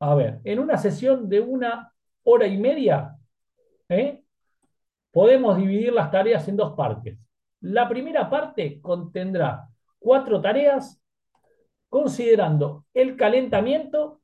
A 0.00 0.14
ver, 0.14 0.40
en 0.44 0.58
una 0.58 0.76
sesión 0.78 1.28
de 1.28 1.40
una 1.40 1.92
hora 2.24 2.46
y 2.46 2.56
media, 2.56 3.16
¿eh? 3.88 4.24
podemos 5.12 5.56
dividir 5.56 5.92
las 5.92 6.10
tareas 6.10 6.48
en 6.48 6.56
dos 6.56 6.74
partes. 6.74 7.18
La 7.60 7.88
primera 7.88 8.30
parte 8.30 8.80
contendrá 8.80 9.68
cuatro 9.98 10.40
tareas 10.40 11.00
considerando 11.88 12.86
el 12.94 13.16
calentamiento, 13.16 14.22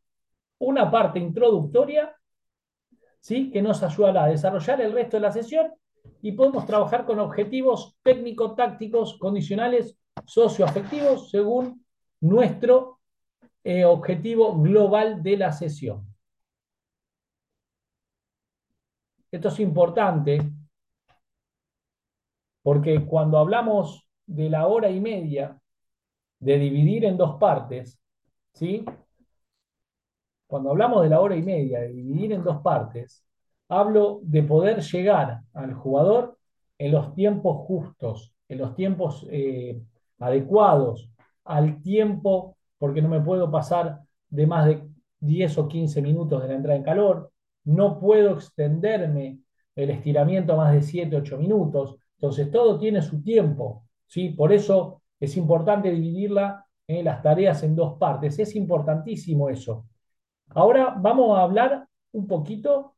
una 0.59 0.91
parte 0.91 1.19
introductoria, 1.19 2.17
¿sí? 3.27 3.51
que 3.51 3.61
nos 3.61 3.83
ayudará 3.83 4.23
a 4.23 4.29
desarrollar 4.29 4.81
el 4.81 4.93
resto 4.93 5.17
de 5.17 5.23
la 5.23 5.33
sesión, 5.33 5.73
y 6.23 6.31
podemos 6.31 6.65
trabajar 6.65 7.05
con 7.05 7.19
objetivos 7.19 7.99
técnico-tácticos 8.05 9.19
condicionales 9.19 9.99
socioafectivos 10.25 11.29
según 11.29 11.85
nuestro 12.21 13.01
eh, 13.65 13.85
objetivo 13.85 14.57
global 14.57 15.25
de 15.25 15.37
la 15.39 15.51
sesión. 15.51 16.07
Esto 19.33 19.49
es 19.49 19.59
importante 19.59 20.41
porque 22.63 23.05
cuando 23.05 23.39
hablamos 23.39 24.09
de 24.25 24.51
la 24.51 24.69
hora 24.69 24.89
y 24.89 25.01
media, 25.01 25.61
de 26.39 26.59
dividir 26.59 27.05
en 27.05 27.17
dos 27.17 27.41
partes, 27.41 27.99
¿sí? 28.53 28.85
Cuando 30.47 30.71
hablamos 30.71 31.03
de 31.03 31.11
la 31.11 31.21
hora 31.21 31.37
y 31.37 31.43
media, 31.43 31.81
de 31.81 31.89
dividir 31.93 32.33
en 32.33 32.45
dos 32.45 32.61
partes, 32.63 33.25
hablo 33.69 34.21
de 34.23 34.43
poder 34.43 34.81
llegar 34.81 35.41
al 35.53 35.75
jugador 35.75 36.39
en 36.79 36.93
los 36.93 37.15
tiempos 37.15 37.67
justos, 37.67 38.33
en 38.49 38.59
los 38.59 38.75
tiempos 38.75 39.27
eh, 39.31 39.81
adecuados, 40.19 41.11
al 41.45 41.83
tiempo, 41.83 42.57
porque 42.79 43.03
no 43.03 43.09
me 43.09 43.21
puedo 43.21 43.51
pasar 43.51 44.01
de 44.29 44.47
más 44.47 44.67
de 44.67 44.83
10 45.21 45.59
o 45.59 45.69
15 45.69 46.03
minutos 46.03 46.43
de 46.43 46.49
la 46.49 46.55
entrada 46.55 46.77
en 46.77 46.85
calor, 46.85 47.33
no 47.65 47.99
puedo 47.99 48.35
extenderme 48.35 49.41
el 49.75 49.91
estiramiento 49.91 50.53
a 50.53 50.57
más 50.57 50.73
de 50.73 50.83
7 50.83 51.17
o 51.17 51.19
8 51.21 51.39
minutos, 51.39 51.97
entonces 52.17 52.51
todo 52.51 52.79
tiene 52.79 53.03
su 53.03 53.23
tiempo, 53.23 53.85
¿sí? 54.07 54.31
Por 54.31 54.53
eso 54.53 55.03
es 55.19 55.37
importante 55.37 55.91
dividirla 55.91 56.65
en 56.87 57.05
las 57.05 57.23
tareas 57.23 57.63
en 57.63 57.75
dos 57.75 57.99
partes, 57.99 58.39
es 58.39 58.55
importantísimo 58.55 59.49
eso. 59.49 59.87
Ahora 60.51 60.95
vamos 60.99 61.39
a 61.39 61.43
hablar 61.43 61.89
un 62.13 62.27
poquito 62.27 62.95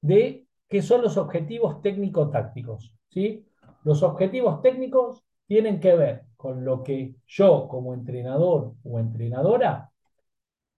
de 0.00 0.46
qué 0.68 0.82
son 0.82 1.02
los 1.02 1.16
objetivos 1.16 1.82
técnico-tácticos. 1.82 2.94
¿sí? 3.08 3.46
Los 3.84 4.02
objetivos 4.02 4.62
técnicos 4.62 5.22
tienen 5.46 5.80
que 5.80 5.94
ver 5.94 6.24
con 6.36 6.64
lo 6.64 6.82
que 6.82 7.14
yo 7.26 7.68
como 7.68 7.94
entrenador 7.94 8.74
o 8.84 8.98
entrenadora 8.98 9.90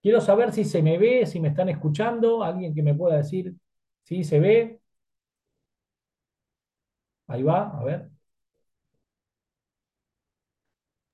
quiero 0.01 0.21
saber 0.21 0.51
si 0.53 0.65
se 0.65 0.81
me 0.81 0.97
ve, 0.97 1.25
si 1.25 1.39
me 1.39 1.49
están 1.49 1.69
escuchando, 1.69 2.43
alguien 2.43 2.73
que 2.73 2.83
me 2.83 2.93
pueda 2.95 3.17
decir 3.17 3.55
si 4.03 4.23
se 4.23 4.39
ve. 4.39 4.81
Ahí 7.27 7.43
va, 7.43 7.69
a 7.79 7.83
ver. 7.83 8.09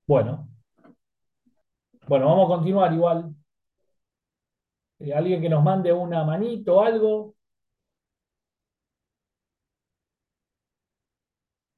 Bueno. 0.06 0.48
Bueno, 2.08 2.26
vamos 2.26 2.46
a 2.46 2.56
continuar 2.56 2.92
igual. 2.92 3.35
Eh, 4.98 5.12
alguien 5.14 5.40
que 5.40 5.48
nos 5.48 5.62
mande 5.62 5.92
una 5.92 6.24
manito 6.24 6.76
o 6.76 6.82
algo. 6.82 7.34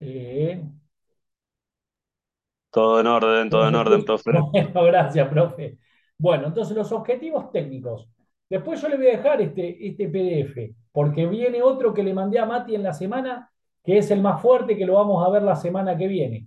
Eh, 0.01 0.63
todo 2.71 3.01
en 3.01 3.07
orden, 3.07 3.51
todo 3.51 3.69
en 3.69 3.75
orden, 3.75 4.05
profe. 4.25 4.73
gracias, 4.75 5.29
profe. 5.29 5.79
Bueno, 6.19 6.49
entonces 6.49 6.77
los 6.77 6.93
objetivos 6.93 7.51
técnicos. 7.51 8.09
Después 8.49 8.81
yo 8.81 8.89
le 8.89 8.97
voy 8.97 9.09
a 9.09 9.17
dejar 9.17 9.41
este, 9.43 9.87
este 9.87 10.09
PDF, 10.09 10.75
porque 10.93 11.27
viene 11.27 11.63
otro 11.63 11.93
que 11.93 12.03
le 12.03 12.15
mandé 12.15 12.39
a 12.39 12.47
Mati 12.47 12.75
en 12.75 12.83
la 12.83 12.93
semana, 12.93 13.51
que 13.85 13.99
es 13.99 14.11
el 14.11 14.21
más 14.21 14.41
fuerte, 14.41 14.77
que 14.77 14.87
lo 14.87 14.95
vamos 14.95 15.27
a 15.27 15.31
ver 15.31 15.43
la 15.43 15.57
semana 15.57 15.97
que 15.97 16.09
viene. 16.09 16.47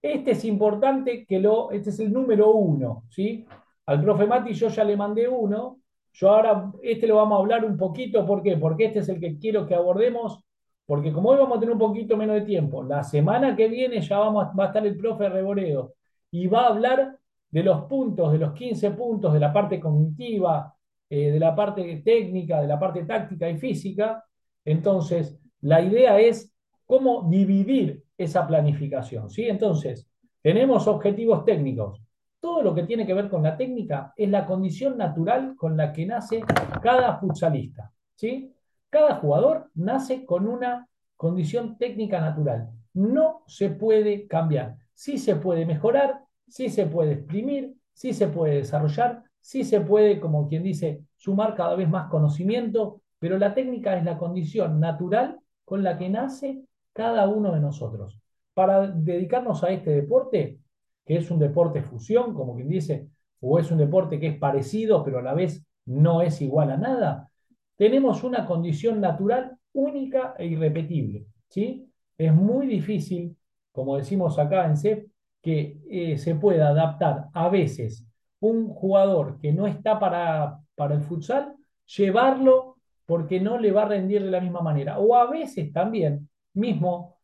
Este 0.00 0.32
es 0.32 0.44
importante 0.44 1.26
que 1.26 1.38
lo, 1.38 1.70
este 1.70 1.90
es 1.90 2.00
el 2.00 2.12
número 2.12 2.52
uno, 2.52 3.04
¿sí? 3.10 3.46
Al 3.86 4.02
profe 4.02 4.26
Mati 4.26 4.52
yo 4.54 4.68
ya 4.68 4.84
le 4.84 4.96
mandé 4.96 5.28
uno, 5.28 5.81
yo 6.12 6.30
ahora, 6.30 6.72
este 6.82 7.06
lo 7.06 7.16
vamos 7.16 7.36
a 7.36 7.40
hablar 7.40 7.64
un 7.64 7.76
poquito, 7.76 8.26
¿por 8.26 8.42
qué? 8.42 8.56
Porque 8.56 8.86
este 8.86 9.00
es 9.00 9.08
el 9.08 9.18
que 9.18 9.38
quiero 9.38 9.66
que 9.66 9.74
abordemos, 9.74 10.44
porque 10.86 11.12
como 11.12 11.30
hoy 11.30 11.38
vamos 11.38 11.56
a 11.56 11.60
tener 11.60 11.72
un 11.72 11.78
poquito 11.78 12.16
menos 12.16 12.36
de 12.36 12.42
tiempo, 12.42 12.82
la 12.82 13.02
semana 13.02 13.56
que 13.56 13.68
viene 13.68 14.00
ya 14.00 14.18
vamos, 14.18 14.48
va 14.58 14.64
a 14.64 14.66
estar 14.68 14.86
el 14.86 14.96
profe 14.96 15.28
Reboredo 15.28 15.94
y 16.30 16.46
va 16.46 16.64
a 16.64 16.68
hablar 16.68 17.18
de 17.50 17.62
los 17.62 17.84
puntos, 17.84 18.32
de 18.32 18.38
los 18.38 18.52
15 18.52 18.90
puntos 18.92 19.32
de 19.32 19.40
la 19.40 19.52
parte 19.52 19.78
cognitiva, 19.78 20.74
eh, 21.08 21.30
de 21.30 21.38
la 21.38 21.54
parte 21.54 22.02
técnica, 22.04 22.60
de 22.60 22.66
la 22.66 22.78
parte 22.78 23.04
táctica 23.04 23.48
y 23.48 23.58
física. 23.58 24.24
Entonces, 24.64 25.38
la 25.60 25.82
idea 25.82 26.18
es 26.18 26.54
cómo 26.86 27.28
dividir 27.28 28.02
esa 28.16 28.46
planificación, 28.46 29.28
¿sí? 29.28 29.44
Entonces, 29.44 30.08
tenemos 30.40 30.86
objetivos 30.88 31.44
técnicos. 31.44 32.00
Todo 32.42 32.60
lo 32.60 32.74
que 32.74 32.82
tiene 32.82 33.06
que 33.06 33.14
ver 33.14 33.30
con 33.30 33.44
la 33.44 33.56
técnica 33.56 34.12
es 34.16 34.28
la 34.28 34.44
condición 34.44 34.98
natural 34.98 35.54
con 35.56 35.76
la 35.76 35.92
que 35.92 36.04
nace 36.04 36.42
cada 36.82 37.16
futsalista, 37.18 37.92
¿sí? 38.16 38.52
Cada 38.90 39.14
jugador 39.14 39.70
nace 39.76 40.26
con 40.26 40.48
una 40.48 40.88
condición 41.16 41.78
técnica 41.78 42.20
natural. 42.20 42.68
No 42.94 43.44
se 43.46 43.70
puede 43.70 44.26
cambiar. 44.26 44.74
Sí 44.92 45.18
se 45.18 45.36
puede 45.36 45.64
mejorar, 45.64 46.18
sí 46.48 46.68
se 46.68 46.86
puede 46.86 47.12
exprimir, 47.12 47.74
sí 47.92 48.12
se 48.12 48.26
puede 48.26 48.56
desarrollar, 48.56 49.22
sí 49.40 49.62
se 49.62 49.80
puede, 49.80 50.18
como 50.18 50.48
quien 50.48 50.64
dice, 50.64 51.04
sumar 51.14 51.54
cada 51.54 51.76
vez 51.76 51.88
más 51.88 52.10
conocimiento, 52.10 53.02
pero 53.20 53.38
la 53.38 53.54
técnica 53.54 53.96
es 53.96 54.04
la 54.04 54.18
condición 54.18 54.80
natural 54.80 55.38
con 55.64 55.84
la 55.84 55.96
que 55.96 56.08
nace 56.08 56.64
cada 56.92 57.28
uno 57.28 57.52
de 57.52 57.60
nosotros. 57.60 58.18
Para 58.52 58.88
dedicarnos 58.88 59.62
a 59.62 59.70
este 59.70 59.92
deporte, 59.92 60.58
que 61.04 61.16
es 61.16 61.30
un 61.30 61.38
deporte 61.38 61.82
fusión, 61.82 62.34
como 62.34 62.54
quien 62.54 62.68
dice, 62.68 63.08
o 63.40 63.58
es 63.58 63.70
un 63.70 63.78
deporte 63.78 64.20
que 64.20 64.28
es 64.28 64.38
parecido, 64.38 65.02
pero 65.02 65.18
a 65.18 65.22
la 65.22 65.34
vez 65.34 65.64
no 65.86 66.22
es 66.22 66.40
igual 66.40 66.70
a 66.70 66.76
nada, 66.76 67.30
tenemos 67.76 68.22
una 68.22 68.46
condición 68.46 69.00
natural 69.00 69.56
única 69.72 70.34
e 70.38 70.46
irrepetible. 70.46 71.26
¿sí? 71.48 71.90
Es 72.16 72.32
muy 72.32 72.66
difícil, 72.66 73.36
como 73.72 73.96
decimos 73.96 74.38
acá 74.38 74.66
en 74.66 74.76
CEF, 74.76 75.06
que 75.42 75.80
eh, 75.90 76.18
se 76.18 76.36
pueda 76.36 76.68
adaptar 76.68 77.26
a 77.32 77.48
veces 77.48 78.06
un 78.38 78.68
jugador 78.68 79.38
que 79.40 79.52
no 79.52 79.66
está 79.66 79.98
para, 79.98 80.60
para 80.76 80.94
el 80.94 81.02
futsal, 81.02 81.56
llevarlo 81.96 82.76
porque 83.06 83.40
no 83.40 83.58
le 83.58 83.72
va 83.72 83.82
a 83.82 83.88
rendir 83.88 84.22
de 84.22 84.30
la 84.30 84.40
misma 84.40 84.60
manera. 84.60 84.98
O 84.98 85.16
a 85.16 85.28
veces 85.28 85.72
también, 85.72 86.28
mismo, 86.54 87.16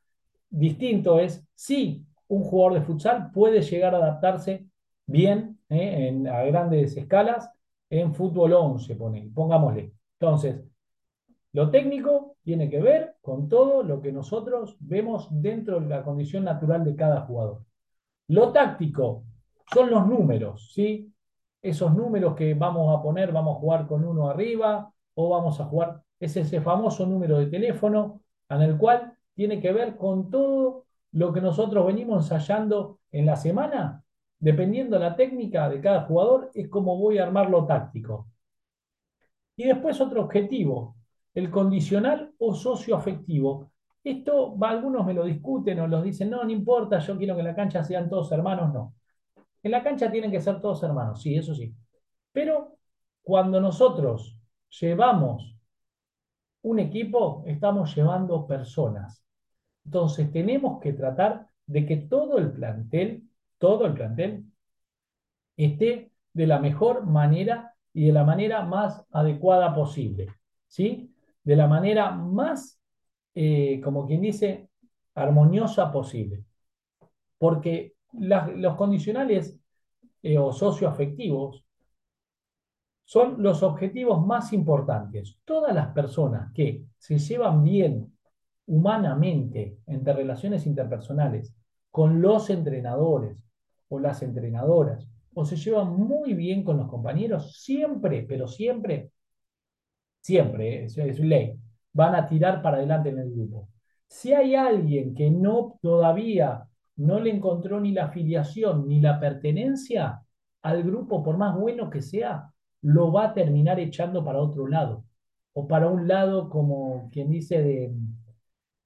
distinto 0.50 1.20
es, 1.20 1.46
si 1.54 2.04
un 2.28 2.44
jugador 2.44 2.74
de 2.74 2.82
futsal 2.82 3.30
puede 3.32 3.62
llegar 3.62 3.94
a 3.94 3.98
adaptarse 3.98 4.66
bien 5.06 5.58
eh, 5.68 6.08
en, 6.08 6.28
a 6.28 6.42
grandes 6.42 6.96
escalas 6.96 7.50
en 7.90 8.14
fútbol 8.14 8.52
11, 8.52 8.96
pongámosle. 9.34 9.92
Entonces, 10.20 10.62
lo 11.52 11.70
técnico 11.70 12.36
tiene 12.42 12.68
que 12.68 12.80
ver 12.80 13.16
con 13.22 13.48
todo 13.48 13.82
lo 13.82 14.00
que 14.00 14.12
nosotros 14.12 14.76
vemos 14.80 15.28
dentro 15.30 15.80
de 15.80 15.86
la 15.86 16.02
condición 16.04 16.44
natural 16.44 16.84
de 16.84 16.94
cada 16.94 17.22
jugador. 17.22 17.64
Lo 18.28 18.52
táctico 18.52 19.24
son 19.72 19.90
los 19.90 20.06
números, 20.06 20.72
¿sí? 20.74 21.12
Esos 21.62 21.94
números 21.94 22.34
que 22.34 22.54
vamos 22.54 22.96
a 22.96 23.02
poner, 23.02 23.32
vamos 23.32 23.56
a 23.56 23.60
jugar 23.60 23.86
con 23.86 24.04
uno 24.04 24.28
arriba 24.28 24.92
o 25.14 25.30
vamos 25.30 25.60
a 25.60 25.64
jugar, 25.64 26.02
es 26.20 26.36
ese 26.36 26.60
famoso 26.60 27.06
número 27.06 27.38
de 27.38 27.46
teléfono 27.46 28.20
en 28.48 28.62
el 28.62 28.76
cual 28.76 29.14
tiene 29.34 29.60
que 29.60 29.72
ver 29.72 29.96
con 29.96 30.30
todo 30.30 30.84
lo 31.12 31.32
que 31.32 31.40
nosotros 31.40 31.86
venimos 31.86 32.24
ensayando 32.24 33.00
en 33.10 33.26
la 33.26 33.36
semana. 33.36 34.02
Dependiendo 34.38 34.98
de 34.98 35.04
la 35.04 35.16
técnica 35.16 35.68
de 35.68 35.80
cada 35.80 36.02
jugador, 36.02 36.50
es 36.54 36.68
como 36.68 36.96
voy 36.96 37.18
a 37.18 37.24
armar 37.24 37.50
lo 37.50 37.66
táctico. 37.66 38.28
Y 39.56 39.64
después 39.64 40.00
otro 40.00 40.22
objetivo, 40.22 40.96
el 41.34 41.50
condicional 41.50 42.32
o 42.38 42.54
socioafectivo. 42.54 43.72
Esto 44.04 44.56
algunos 44.62 45.04
me 45.04 45.14
lo 45.14 45.24
discuten 45.24 45.80
o 45.80 45.88
los 45.88 46.04
dicen, 46.04 46.30
no, 46.30 46.44
no 46.44 46.50
importa, 46.50 46.98
yo 46.98 47.18
quiero 47.18 47.34
que 47.34 47.40
en 47.40 47.46
la 47.46 47.56
cancha 47.56 47.82
sean 47.82 48.08
todos 48.08 48.30
hermanos, 48.32 48.72
no. 48.72 48.94
En 49.62 49.72
la 49.72 49.82
cancha 49.82 50.10
tienen 50.10 50.30
que 50.30 50.40
ser 50.40 50.60
todos 50.60 50.82
hermanos, 50.82 51.20
sí, 51.20 51.36
eso 51.36 51.54
sí. 51.54 51.74
Pero 52.32 52.76
cuando 53.22 53.60
nosotros 53.60 54.38
llevamos 54.80 55.56
un 56.62 56.78
equipo, 56.78 57.42
estamos 57.46 57.94
llevando 57.96 58.46
personas. 58.46 59.24
Entonces 59.88 60.30
tenemos 60.30 60.82
que 60.82 60.92
tratar 60.92 61.46
de 61.66 61.86
que 61.86 61.96
todo 61.96 62.36
el 62.36 62.52
plantel, 62.52 63.22
todo 63.56 63.86
el 63.86 63.94
plantel, 63.94 64.44
esté 65.56 66.12
de 66.34 66.46
la 66.46 66.58
mejor 66.58 67.06
manera 67.06 67.74
y 67.94 68.04
de 68.04 68.12
la 68.12 68.22
manera 68.22 68.66
más 68.66 69.02
adecuada 69.12 69.74
posible, 69.74 70.28
¿sí? 70.66 71.10
De 71.42 71.56
la 71.56 71.66
manera 71.66 72.10
más, 72.10 72.78
eh, 73.34 73.80
como 73.82 74.06
quien 74.06 74.20
dice, 74.20 74.68
armoniosa 75.14 75.90
posible. 75.90 76.44
Porque 77.38 77.94
los 78.12 78.76
condicionales 78.76 79.58
eh, 80.22 80.36
o 80.36 80.52
socioafectivos 80.52 81.64
son 83.06 83.42
los 83.42 83.62
objetivos 83.62 84.26
más 84.26 84.52
importantes. 84.52 85.38
Todas 85.46 85.74
las 85.74 85.88
personas 85.94 86.52
que 86.52 86.84
se 86.98 87.18
llevan 87.18 87.64
bien 87.64 88.17
humanamente 88.68 89.78
entre 89.86 90.12
relaciones 90.12 90.66
interpersonales 90.66 91.54
con 91.90 92.20
los 92.20 92.50
entrenadores 92.50 93.44
o 93.88 93.98
las 93.98 94.22
entrenadoras 94.22 95.08
o 95.34 95.44
se 95.44 95.56
llevan 95.56 95.96
muy 95.96 96.34
bien 96.34 96.64
con 96.64 96.76
los 96.76 96.88
compañeros, 96.88 97.60
siempre, 97.62 98.24
pero 98.28 98.46
siempre, 98.46 99.10
siempre, 100.20 100.84
es, 100.84 100.98
es 100.98 101.18
ley, 101.20 101.58
van 101.92 102.14
a 102.14 102.26
tirar 102.26 102.60
para 102.60 102.76
adelante 102.76 103.08
en 103.08 103.18
el 103.18 103.32
grupo. 103.32 103.68
Si 104.06 104.32
hay 104.32 104.54
alguien 104.54 105.14
que 105.14 105.30
no 105.30 105.78
todavía 105.80 106.64
no 106.96 107.20
le 107.20 107.30
encontró 107.30 107.80
ni 107.80 107.92
la 107.92 108.06
afiliación 108.06 108.88
ni 108.88 109.00
la 109.00 109.20
pertenencia 109.20 110.22
al 110.62 110.82
grupo, 110.82 111.22
por 111.22 111.38
más 111.38 111.56
bueno 111.56 111.88
que 111.88 112.02
sea, 112.02 112.52
lo 112.82 113.12
va 113.12 113.26
a 113.26 113.34
terminar 113.34 113.80
echando 113.80 114.24
para 114.24 114.40
otro 114.40 114.66
lado. 114.66 115.04
O 115.52 115.66
para 115.66 115.88
un 115.88 116.08
lado, 116.08 116.50
como 116.50 117.08
quien 117.10 117.30
dice, 117.30 117.62
de, 117.62 117.92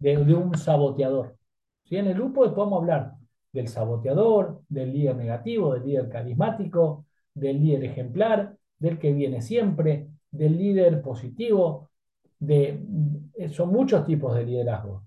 de, 0.03 0.35
un 0.35 0.57
saboteador. 0.57 1.37
¿Sí? 1.85 1.97
En 1.97 2.07
el 2.09 2.15
grupo 2.15 2.53
podemos 2.55 2.81
hablar 2.81 3.15
del 3.53 3.69
saboteador, 3.69 4.63
del 4.69 4.93
líder 4.93 5.17
negativo, 5.17 5.75
del 5.75 5.85
líder 5.85 6.09
carismático, 6.09 7.07
del 7.35 7.61
líder 7.61 7.85
ejemplar, 7.85 8.57
del 8.79 8.99
que 8.99 9.13
viene 9.13 9.41
siempre, 9.41 10.09
del 10.31 10.59
líder 10.59 11.03
positivo, 11.03 11.91
de, 12.39 12.81
son 13.51 13.71
muchos 13.71 14.05
tipos 14.05 14.35
de 14.35 14.45
liderazgo. 14.45 15.05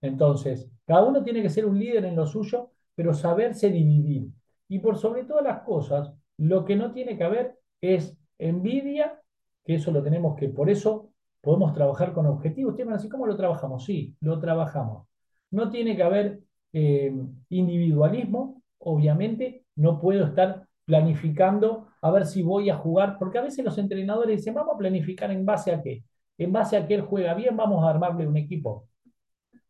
Entonces, 0.00 0.70
cada 0.86 1.04
uno 1.04 1.22
tiene 1.22 1.42
que 1.42 1.50
ser 1.50 1.66
un 1.66 1.78
líder 1.78 2.04
en 2.06 2.16
lo 2.16 2.26
suyo, 2.26 2.70
pero 2.94 3.12
saberse 3.12 3.70
dividir. 3.70 4.30
Y 4.68 4.78
por 4.78 4.96
sobre 4.96 5.24
todas 5.24 5.44
las 5.44 5.60
cosas, 5.62 6.12
lo 6.38 6.64
que 6.64 6.76
no 6.76 6.92
tiene 6.92 7.18
que 7.18 7.24
haber 7.24 7.58
es 7.80 8.16
envidia, 8.38 9.20
que 9.64 9.74
eso 9.74 9.90
lo 9.90 10.02
tenemos 10.02 10.36
que, 10.36 10.48
por 10.48 10.70
eso 10.70 11.11
podemos 11.42 11.74
trabajar 11.74 12.14
con 12.14 12.26
objetivos. 12.26 12.72
Ustedes 12.72 12.92
así, 12.92 13.08
¿cómo 13.10 13.26
lo 13.26 13.36
trabajamos? 13.36 13.84
Sí, 13.84 14.16
lo 14.20 14.40
trabajamos. 14.40 15.06
No 15.50 15.70
tiene 15.70 15.96
que 15.96 16.02
haber 16.02 16.40
eh, 16.72 17.12
individualismo, 17.50 18.62
obviamente, 18.78 19.66
no 19.76 20.00
puedo 20.00 20.24
estar 20.24 20.66
planificando 20.86 21.88
a 22.00 22.10
ver 22.10 22.26
si 22.26 22.42
voy 22.42 22.70
a 22.70 22.76
jugar, 22.76 23.18
porque 23.18 23.38
a 23.38 23.42
veces 23.42 23.64
los 23.64 23.76
entrenadores 23.78 24.38
dicen, 24.38 24.54
vamos 24.54 24.74
a 24.74 24.78
planificar 24.78 25.30
en 25.30 25.44
base 25.44 25.72
a 25.72 25.82
qué. 25.82 26.04
En 26.38 26.52
base 26.52 26.76
a 26.76 26.86
que 26.86 26.94
él 26.94 27.02
juega 27.02 27.34
bien, 27.34 27.56
vamos 27.56 27.84
a 27.84 27.90
armarle 27.90 28.26
un 28.26 28.36
equipo. 28.36 28.88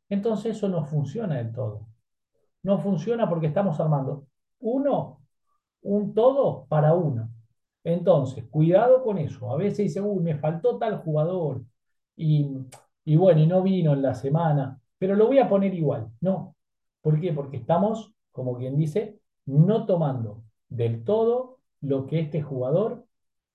Entonces 0.08 0.56
eso 0.56 0.68
no 0.68 0.84
funciona 0.84 1.36
del 1.36 1.52
todo. 1.52 1.88
No 2.62 2.78
funciona 2.78 3.28
porque 3.28 3.48
estamos 3.48 3.80
armando 3.80 4.26
uno, 4.60 5.20
un 5.82 6.14
todo 6.14 6.66
para 6.68 6.94
uno. 6.94 7.30
Entonces, 7.84 8.44
cuidado 8.50 9.02
con 9.02 9.18
eso. 9.18 9.50
A 9.52 9.56
veces 9.56 9.78
dice, 9.78 10.00
uy, 10.00 10.22
me 10.22 10.36
faltó 10.36 10.78
tal 10.78 10.98
jugador 10.98 11.62
y, 12.16 12.48
y 13.04 13.16
bueno, 13.16 13.40
y 13.40 13.46
no 13.46 13.62
vino 13.62 13.92
en 13.92 14.02
la 14.02 14.14
semana, 14.14 14.80
pero 14.98 15.16
lo 15.16 15.26
voy 15.26 15.38
a 15.38 15.48
poner 15.48 15.74
igual. 15.74 16.08
No. 16.20 16.56
¿Por 17.00 17.20
qué? 17.20 17.32
Porque 17.32 17.56
estamos, 17.58 18.12
como 18.32 18.56
quien 18.56 18.76
dice, 18.76 19.18
no 19.46 19.86
tomando 19.86 20.42
del 20.68 21.04
todo 21.04 21.58
lo 21.80 22.06
que 22.06 22.20
este 22.20 22.42
jugador 22.42 23.04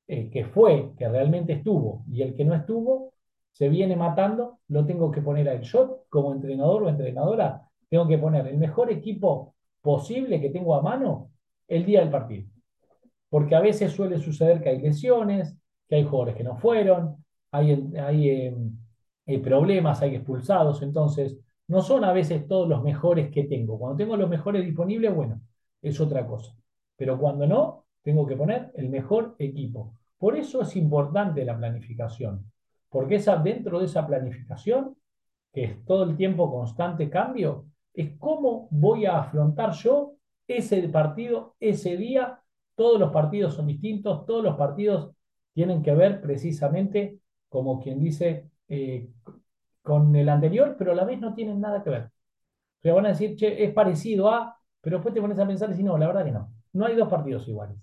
eh, 0.07 0.29
que 0.29 0.45
fue, 0.45 0.93
que 0.97 1.07
realmente 1.07 1.53
estuvo, 1.53 2.03
y 2.09 2.21
el 2.21 2.35
que 2.35 2.45
no 2.45 2.53
estuvo, 2.55 3.13
se 3.51 3.69
viene 3.69 3.95
matando, 3.95 4.59
lo 4.67 4.85
tengo 4.85 5.11
que 5.11 5.21
poner 5.21 5.49
a 5.49 5.53
él. 5.53 5.61
Yo, 5.63 6.03
como 6.09 6.31
entrenador 6.33 6.83
o 6.83 6.89
entrenadora, 6.89 7.67
tengo 7.89 8.07
que 8.07 8.17
poner 8.17 8.47
el 8.47 8.57
mejor 8.57 8.91
equipo 8.91 9.55
posible 9.81 10.39
que 10.41 10.49
tengo 10.49 10.75
a 10.75 10.81
mano 10.81 11.31
el 11.67 11.85
día 11.85 12.01
del 12.01 12.11
partido. 12.11 12.47
Porque 13.29 13.55
a 13.55 13.59
veces 13.59 13.91
suele 13.91 14.19
suceder 14.19 14.61
que 14.61 14.69
hay 14.69 14.79
lesiones, 14.79 15.55
que 15.87 15.95
hay 15.95 16.03
jugadores 16.03 16.35
que 16.35 16.43
no 16.43 16.55
fueron, 16.57 17.23
hay, 17.51 17.91
hay, 17.97 18.29
eh, 19.25 19.39
problemas, 19.39 20.01
hay 20.01 20.15
expulsados, 20.15 20.81
entonces 20.81 21.37
no 21.67 21.81
son 21.81 22.03
a 22.03 22.13
veces 22.13 22.47
todos 22.47 22.67
los 22.67 22.83
mejores 22.83 23.29
que 23.29 23.43
tengo. 23.43 23.77
Cuando 23.77 23.97
tengo 23.97 24.15
los 24.15 24.29
mejores 24.29 24.65
disponibles, 24.65 25.13
bueno, 25.13 25.41
es 25.81 25.99
otra 25.99 26.25
cosa. 26.25 26.55
Pero 26.95 27.19
cuando 27.19 27.45
no, 27.45 27.85
tengo 28.01 28.25
que 28.25 28.37
poner 28.37 28.71
el 28.75 28.89
mejor 28.89 29.35
equipo. 29.37 29.93
Por 30.17 30.35
eso 30.35 30.61
es 30.61 30.75
importante 30.75 31.43
la 31.45 31.57
planificación, 31.57 32.51
porque 32.89 33.15
esa, 33.15 33.37
dentro 33.37 33.79
de 33.79 33.85
esa 33.85 34.07
planificación, 34.07 34.95
que 35.53 35.63
es 35.65 35.85
todo 35.85 36.03
el 36.03 36.15
tiempo 36.15 36.51
constante 36.51 37.09
cambio, 37.09 37.65
es 37.93 38.11
cómo 38.17 38.67
voy 38.71 39.05
a 39.05 39.19
afrontar 39.19 39.71
yo 39.73 40.13
ese 40.47 40.87
partido, 40.89 41.55
ese 41.59 41.97
día. 41.97 42.39
Todos 42.77 42.99
los 42.99 43.11
partidos 43.11 43.55
son 43.55 43.67
distintos, 43.67 44.25
todos 44.27 44.43
los 44.43 44.55
partidos 44.55 45.11
tienen 45.53 45.81
que 45.81 45.95
ver 45.95 46.21
precisamente, 46.21 47.19
como 47.49 47.81
quien 47.81 47.99
dice, 47.99 48.51
eh, 48.69 49.09
con 49.81 50.15
el 50.15 50.29
anterior, 50.29 50.75
pero 50.77 50.91
a 50.91 50.95
la 50.95 51.03
vez 51.03 51.19
no 51.19 51.33
tienen 51.33 51.59
nada 51.59 51.83
que 51.83 51.89
ver. 51.89 52.03
O 52.03 52.81
sea, 52.81 52.93
van 52.93 53.07
a 53.07 53.09
decir, 53.09 53.35
che, 53.35 53.63
es 53.63 53.73
parecido 53.73 54.29
a, 54.29 54.57
pero 54.81 54.97
después 54.97 55.13
te 55.15 55.21
pones 55.21 55.39
a 55.39 55.47
pensar 55.47 55.69
y 55.69 55.71
decir, 55.71 55.85
no, 55.85 55.97
la 55.97 56.07
verdad 56.07 56.25
que 56.25 56.31
no. 56.31 56.53
No 56.73 56.85
hay 56.85 56.95
dos 56.95 57.09
partidos 57.09 57.47
iguales. 57.47 57.77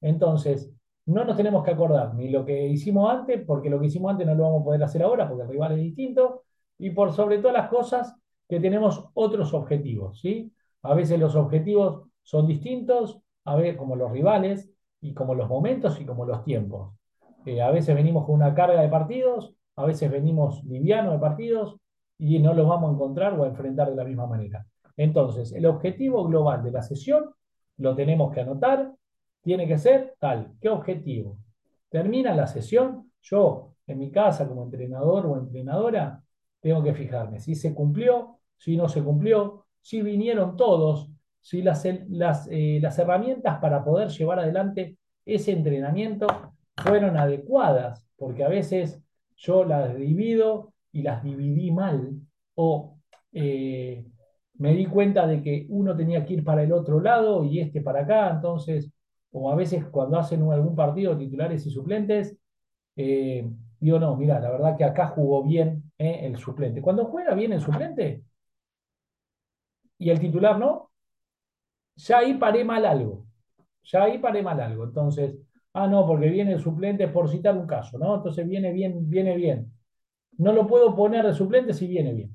Entonces, 0.00 0.72
no 1.06 1.24
nos 1.24 1.36
tenemos 1.36 1.64
que 1.64 1.72
acordar 1.72 2.14
ni 2.14 2.28
lo 2.30 2.44
que 2.44 2.68
hicimos 2.68 3.10
antes, 3.10 3.42
porque 3.44 3.70
lo 3.70 3.80
que 3.80 3.86
hicimos 3.86 4.12
antes 4.12 4.26
no 4.26 4.34
lo 4.34 4.44
vamos 4.44 4.62
a 4.62 4.64
poder 4.64 4.82
hacer 4.84 5.02
ahora, 5.02 5.28
porque 5.28 5.42
el 5.42 5.48
rival 5.48 5.72
es 5.72 5.78
distinto, 5.78 6.44
y 6.78 6.90
por 6.90 7.12
sobre 7.12 7.38
todas 7.38 7.54
las 7.54 7.68
cosas, 7.68 8.14
que 8.48 8.60
tenemos 8.60 9.04
otros 9.14 9.52
objetivos, 9.54 10.20
¿sí? 10.20 10.52
A 10.82 10.94
veces 10.94 11.18
los 11.18 11.34
objetivos 11.34 12.08
son 12.22 12.46
distintos, 12.46 13.20
a 13.46 13.56
veces 13.56 13.76
como 13.76 13.96
los 13.96 14.12
rivales, 14.12 14.70
y 15.00 15.14
como 15.14 15.34
los 15.34 15.48
momentos 15.48 16.00
y 16.00 16.04
como 16.04 16.24
los 16.24 16.44
tiempos. 16.44 16.92
Eh, 17.44 17.62
a 17.62 17.70
veces 17.70 17.94
venimos 17.94 18.26
con 18.26 18.34
una 18.34 18.54
carga 18.54 18.80
de 18.80 18.88
partidos, 18.88 19.54
a 19.76 19.84
veces 19.84 20.10
venimos 20.10 20.64
livianos 20.64 21.12
de 21.12 21.18
partidos 21.18 21.76
y 22.18 22.38
no 22.38 22.54
los 22.54 22.66
vamos 22.66 22.90
a 22.90 22.94
encontrar 22.94 23.38
o 23.38 23.44
a 23.44 23.48
enfrentar 23.48 23.90
de 23.90 23.96
la 23.96 24.04
misma 24.04 24.26
manera. 24.26 24.66
Entonces, 24.96 25.52
el 25.52 25.66
objetivo 25.66 26.24
global 26.24 26.62
de 26.62 26.72
la 26.72 26.82
sesión 26.82 27.30
lo 27.76 27.94
tenemos 27.94 28.32
que 28.32 28.40
anotar, 28.40 28.92
tiene 29.42 29.68
que 29.68 29.78
ser 29.78 30.16
tal. 30.18 30.52
¿Qué 30.60 30.68
objetivo? 30.70 31.38
Termina 31.90 32.34
la 32.34 32.46
sesión, 32.46 33.12
yo 33.20 33.74
en 33.86 33.98
mi 33.98 34.10
casa 34.10 34.48
como 34.48 34.64
entrenador 34.64 35.26
o 35.26 35.38
entrenadora 35.38 36.22
tengo 36.60 36.82
que 36.82 36.94
fijarme 36.94 37.38
si 37.38 37.54
se 37.54 37.74
cumplió, 37.74 38.38
si 38.56 38.76
no 38.76 38.88
se 38.88 39.04
cumplió, 39.04 39.66
si 39.80 40.02
vinieron 40.02 40.56
todos, 40.56 41.10
si 41.46 41.62
las, 41.62 41.86
las, 42.08 42.48
eh, 42.50 42.80
las 42.82 42.98
herramientas 42.98 43.60
para 43.60 43.84
poder 43.84 44.08
llevar 44.08 44.40
adelante 44.40 44.96
ese 45.24 45.52
entrenamiento 45.52 46.26
fueron 46.76 47.16
adecuadas, 47.16 48.04
porque 48.16 48.42
a 48.42 48.48
veces 48.48 49.00
yo 49.36 49.64
las 49.64 49.96
divido 49.96 50.72
y 50.90 51.02
las 51.02 51.22
dividí 51.22 51.70
mal, 51.70 52.14
o 52.56 52.98
eh, 53.32 54.04
me 54.54 54.72
di 54.72 54.86
cuenta 54.86 55.28
de 55.28 55.40
que 55.40 55.66
uno 55.68 55.96
tenía 55.96 56.24
que 56.24 56.34
ir 56.34 56.42
para 56.42 56.64
el 56.64 56.72
otro 56.72 56.98
lado 56.98 57.44
y 57.44 57.60
este 57.60 57.80
para 57.80 58.00
acá, 58.00 58.28
entonces, 58.28 58.90
o 59.30 59.48
a 59.48 59.54
veces 59.54 59.84
cuando 59.84 60.18
hacen 60.18 60.42
algún 60.50 60.74
partido 60.74 61.16
titulares 61.16 61.64
y 61.64 61.70
suplentes, 61.70 62.36
eh, 62.96 63.48
digo, 63.78 64.00
no, 64.00 64.16
mira, 64.16 64.40
la 64.40 64.50
verdad 64.50 64.76
que 64.76 64.82
acá 64.82 65.06
jugó 65.14 65.44
bien 65.44 65.92
el 65.96 66.36
suplente. 66.38 66.82
Cuando 66.82 67.04
juega 67.04 67.34
bien 67.34 67.52
el 67.52 67.60
suplente 67.60 68.24
y 69.96 70.10
el 70.10 70.18
titular 70.18 70.58
no, 70.58 70.90
ya 71.96 72.18
ahí 72.18 72.34
paré 72.34 72.64
mal 72.64 72.84
algo, 72.84 73.26
ya 73.82 74.04
ahí 74.04 74.18
paré 74.18 74.42
mal 74.42 74.60
algo, 74.60 74.84
entonces 74.84 75.36
Ah, 75.78 75.86
no, 75.86 76.06
porque 76.06 76.30
viene 76.30 76.54
el 76.54 76.60
suplente 76.60 77.06
por 77.08 77.28
citar 77.28 77.54
un 77.54 77.66
caso, 77.66 77.98
¿no? 77.98 78.14
Entonces 78.16 78.48
viene 78.48 78.72
bien, 78.72 79.10
viene 79.10 79.36
bien. 79.36 79.70
No 80.38 80.52
lo 80.52 80.66
puedo 80.66 80.96
poner 80.96 81.26
de 81.26 81.34
suplente 81.34 81.74
si 81.74 81.86
viene 81.86 82.14
bien. 82.14 82.34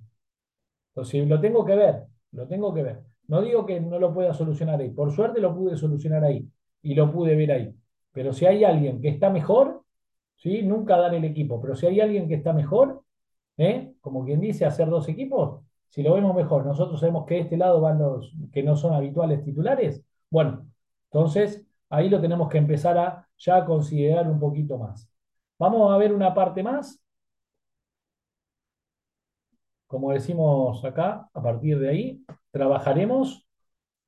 Entonces 0.89 1.28
lo 1.28 1.41
tengo 1.41 1.65
que 1.65 1.76
ver, 1.76 2.04
lo 2.34 2.47
tengo 2.47 2.71
que 2.71 2.84
ver. 2.84 3.00
No 3.28 3.41
digo 3.41 3.65
que 3.65 3.80
no 3.82 3.97
lo 3.97 4.13
pueda 4.13 4.32
solucionar 4.36 4.80
ahí. 4.80 4.91
Por 4.91 5.12
suerte 5.12 5.41
lo 5.41 5.56
pude 5.56 5.76
solucionar 5.76 6.24
ahí 6.24 6.47
y 6.84 6.93
lo 6.93 7.12
pude 7.12 7.36
ver 7.36 7.52
ahí. 7.52 7.76
Pero 8.12 8.32
si 8.32 8.45
hay 8.45 8.63
alguien 8.63 9.02
que 9.02 9.10
está 9.10 9.32
mejor, 9.32 9.82
¿sí? 10.36 10.62
nunca 10.62 10.97
dar 10.97 11.15
el 11.15 11.26
equipo, 11.26 11.60
pero 11.60 11.76
si 11.76 11.88
hay 11.88 12.00
alguien 12.00 12.28
que 12.28 12.36
está 12.36 12.54
mejor, 12.54 13.02
¿eh? 13.58 13.93
como 14.02 14.24
quien 14.24 14.39
dice, 14.39 14.65
hacer 14.65 14.88
dos 14.88 15.10
equipos, 15.10 15.62
si 15.91 16.04
lo 16.04 16.13
vemos 16.13 16.34
mejor, 16.36 16.65
nosotros 16.65 16.99
sabemos 17.01 17.25
que 17.25 17.36
de 17.36 17.39
este 17.41 17.58
lado 17.58 17.82
van 17.82 17.99
los 17.99 18.34
que 18.54 18.63
no 18.63 18.77
son 18.77 18.93
habituales 18.93 19.43
titulares, 19.43 20.04
bueno, 20.30 20.65
entonces 21.12 21.65
ahí 21.89 22.10
lo 22.10 22.21
tenemos 22.21 22.49
que 22.49 22.58
empezar 22.58 22.97
a 22.97 23.27
ya 23.38 23.65
considerar 23.65 24.30
un 24.30 24.39
poquito 24.39 24.77
más. 24.77 25.10
Vamos 25.60 25.91
a 25.91 25.97
ver 25.97 26.13
una 26.13 26.34
parte 26.34 26.63
más. 26.63 26.99
Como 29.86 30.13
decimos 30.13 30.84
acá, 30.86 31.30
a 31.34 31.41
partir 31.41 31.77
de 31.77 31.89
ahí, 31.89 32.25
trabajaremos 32.51 33.45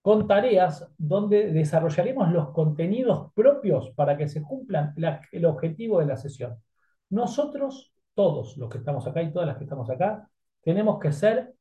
con 0.02 0.26
tareas 0.28 0.90
donde 0.98 1.52
desarrollaremos 1.52 2.32
los 2.32 2.52
contenidos 2.52 3.34
propios 3.34 3.92
para 3.92 4.16
que 4.16 4.30
se 4.30 4.42
cumplan 4.42 4.94
el 5.32 5.46
objetivo 5.46 6.00
de 6.00 6.06
la 6.06 6.16
sesión. 6.16 6.58
Nosotros, 7.10 7.94
todos 8.14 8.58
los 8.58 8.70
que 8.70 8.78
estamos 8.78 9.06
acá 9.06 9.22
y 9.22 9.34
todas 9.34 9.48
las 9.48 9.58
que 9.58 9.66
estamos 9.66 9.90
acá, 9.90 10.30
tenemos 10.62 11.00
que 11.00 11.12
ser 11.12 11.54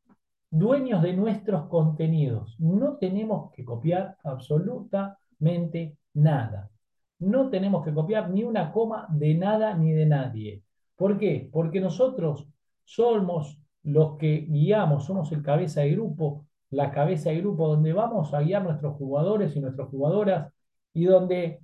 dueños 0.52 1.02
de 1.02 1.14
nuestros 1.14 1.66
contenidos. 1.68 2.54
No 2.60 2.98
tenemos 2.98 3.50
que 3.52 3.64
copiar 3.64 4.18
absolutamente 4.22 5.96
nada. 6.12 6.70
No 7.18 7.48
tenemos 7.48 7.84
que 7.84 7.94
copiar 7.94 8.30
ni 8.30 8.44
una 8.44 8.70
coma 8.70 9.06
de 9.10 9.34
nada 9.34 9.74
ni 9.74 9.92
de 9.92 10.06
nadie. 10.06 10.62
¿Por 10.94 11.18
qué? 11.18 11.48
Porque 11.50 11.80
nosotros 11.80 12.46
somos 12.84 13.58
los 13.82 14.18
que 14.18 14.46
guiamos, 14.48 15.06
somos 15.06 15.32
el 15.32 15.42
cabeza 15.42 15.80
de 15.80 15.92
grupo, 15.92 16.46
la 16.70 16.90
cabeza 16.90 17.30
de 17.30 17.38
grupo 17.38 17.66
donde 17.68 17.94
vamos 17.94 18.34
a 18.34 18.42
guiar 18.42 18.62
nuestros 18.62 18.96
jugadores 18.96 19.56
y 19.56 19.60
nuestras 19.60 19.88
jugadoras 19.88 20.52
y 20.92 21.04
donde 21.06 21.60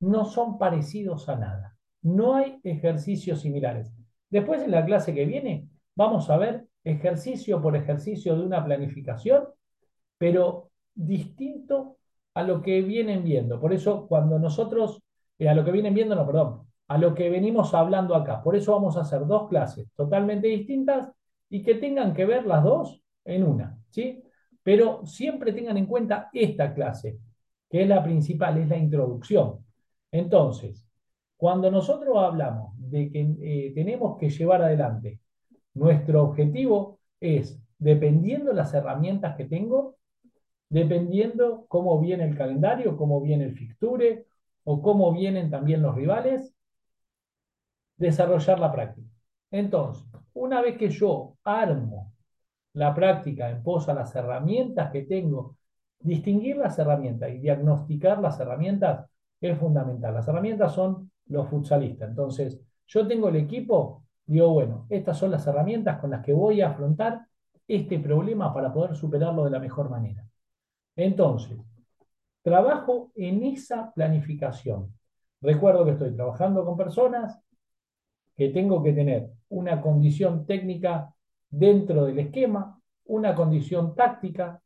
no 0.00 0.24
son 0.24 0.58
parecidos 0.58 1.28
a 1.28 1.36
nada. 1.36 1.76
No 2.02 2.34
hay 2.34 2.58
ejercicios 2.64 3.42
similares. 3.42 3.92
Después 4.28 4.60
en 4.62 4.72
la 4.72 4.84
clase 4.84 5.14
que 5.14 5.24
viene 5.24 5.68
vamos 5.94 6.28
a 6.30 6.36
ver 6.36 6.67
ejercicio 6.84 7.60
por 7.60 7.76
ejercicio 7.76 8.36
de 8.36 8.44
una 8.44 8.64
planificación, 8.64 9.44
pero 10.16 10.70
distinto 10.94 11.98
a 12.34 12.42
lo 12.42 12.62
que 12.62 12.82
vienen 12.82 13.24
viendo. 13.24 13.60
Por 13.60 13.72
eso 13.72 14.06
cuando 14.06 14.38
nosotros, 14.38 15.02
eh, 15.38 15.48
a 15.48 15.54
lo 15.54 15.64
que 15.64 15.72
vienen 15.72 15.94
viendo, 15.94 16.14
no, 16.14 16.26
perdón, 16.26 16.68
a 16.88 16.98
lo 16.98 17.14
que 17.14 17.30
venimos 17.30 17.74
hablando 17.74 18.14
acá. 18.14 18.42
Por 18.42 18.56
eso 18.56 18.72
vamos 18.72 18.96
a 18.96 19.02
hacer 19.02 19.26
dos 19.26 19.48
clases 19.48 19.88
totalmente 19.94 20.48
distintas 20.48 21.10
y 21.50 21.62
que 21.62 21.74
tengan 21.74 22.14
que 22.14 22.24
ver 22.24 22.46
las 22.46 22.64
dos 22.64 23.02
en 23.24 23.44
una, 23.44 23.78
¿sí? 23.90 24.22
Pero 24.62 25.06
siempre 25.06 25.52
tengan 25.52 25.76
en 25.76 25.86
cuenta 25.86 26.30
esta 26.32 26.74
clase, 26.74 27.18
que 27.68 27.82
es 27.82 27.88
la 27.88 28.02
principal, 28.02 28.58
es 28.58 28.68
la 28.68 28.76
introducción. 28.76 29.64
Entonces, 30.10 30.84
cuando 31.36 31.70
nosotros 31.70 32.16
hablamos 32.18 32.74
de 32.78 33.10
que 33.10 33.20
eh, 33.40 33.72
tenemos 33.74 34.18
que 34.18 34.30
llevar 34.30 34.62
adelante, 34.62 35.20
nuestro 35.78 36.22
objetivo 36.22 36.98
es, 37.20 37.60
dependiendo 37.78 38.52
las 38.52 38.74
herramientas 38.74 39.36
que 39.36 39.44
tengo, 39.44 39.96
dependiendo 40.68 41.66
cómo 41.68 41.98
viene 42.00 42.24
el 42.24 42.36
calendario, 42.36 42.96
cómo 42.96 43.20
viene 43.20 43.44
el 43.44 43.54
fixture 43.54 44.26
o 44.64 44.82
cómo 44.82 45.12
vienen 45.12 45.50
también 45.50 45.82
los 45.82 45.94
rivales, 45.94 46.54
desarrollar 47.96 48.58
la 48.58 48.72
práctica. 48.72 49.08
Entonces, 49.50 50.06
una 50.34 50.60
vez 50.60 50.76
que 50.76 50.90
yo 50.90 51.36
armo 51.44 52.12
la 52.74 52.94
práctica 52.94 53.50
en 53.50 53.62
pos 53.62 53.88
a 53.88 53.94
las 53.94 54.14
herramientas 54.14 54.90
que 54.92 55.02
tengo, 55.02 55.56
distinguir 56.00 56.56
las 56.56 56.78
herramientas 56.78 57.30
y 57.30 57.38
diagnosticar 57.38 58.20
las 58.20 58.38
herramientas 58.38 59.06
es 59.40 59.58
fundamental. 59.58 60.14
Las 60.14 60.28
herramientas 60.28 60.74
son 60.74 61.10
los 61.26 61.48
futsalistas. 61.48 62.08
Entonces, 62.08 62.60
yo 62.86 63.06
tengo 63.06 63.28
el 63.28 63.36
equipo, 63.36 64.04
digo, 64.28 64.50
bueno, 64.50 64.86
estas 64.90 65.18
son 65.18 65.30
las 65.30 65.46
herramientas 65.46 65.98
con 65.98 66.10
las 66.10 66.22
que 66.24 66.32
voy 66.32 66.60
a 66.60 66.68
afrontar 66.68 67.26
este 67.66 67.98
problema 67.98 68.52
para 68.52 68.72
poder 68.72 68.94
superarlo 68.94 69.44
de 69.44 69.50
la 69.50 69.58
mejor 69.58 69.90
manera. 69.90 70.24
Entonces, 70.94 71.58
trabajo 72.42 73.10
en 73.14 73.42
esa 73.44 73.92
planificación. 73.92 74.92
Recuerdo 75.40 75.84
que 75.84 75.92
estoy 75.92 76.14
trabajando 76.14 76.64
con 76.64 76.76
personas 76.76 77.40
que 78.36 78.50
tengo 78.50 78.82
que 78.82 78.92
tener 78.92 79.30
una 79.48 79.80
condición 79.80 80.46
técnica 80.46 81.12
dentro 81.48 82.04
del 82.04 82.18
esquema, 82.18 82.78
una 83.06 83.34
condición 83.34 83.94
táctica 83.94 84.60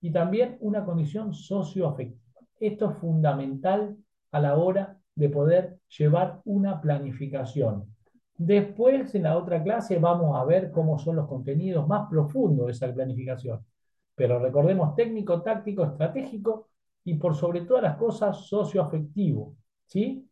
y 0.00 0.10
también 0.10 0.56
una 0.60 0.84
condición 0.84 1.32
socioafectiva. 1.32 2.40
Esto 2.58 2.90
es 2.90 2.98
fundamental 2.98 3.96
a 4.32 4.40
la 4.40 4.56
hora 4.56 4.98
de 5.14 5.28
poder 5.28 5.78
llevar 5.96 6.40
una 6.44 6.80
planificación. 6.80 7.93
Después, 8.36 9.14
en 9.14 9.22
la 9.24 9.36
otra 9.36 9.62
clase, 9.62 9.98
vamos 9.98 10.36
a 10.36 10.44
ver 10.44 10.70
cómo 10.72 10.98
son 10.98 11.16
los 11.16 11.28
contenidos 11.28 11.86
más 11.86 12.08
profundos 12.08 12.66
de 12.66 12.72
esa 12.72 12.92
planificación. 12.92 13.64
Pero 14.14 14.38
recordemos 14.38 14.94
técnico, 14.94 15.42
táctico, 15.42 15.84
estratégico 15.84 16.68
y 17.04 17.14
por 17.14 17.34
sobre 17.36 17.62
todas 17.62 17.82
las 17.84 17.96
cosas 17.96 18.46
socioafectivo. 18.46 19.54
¿Sí? 19.86 20.28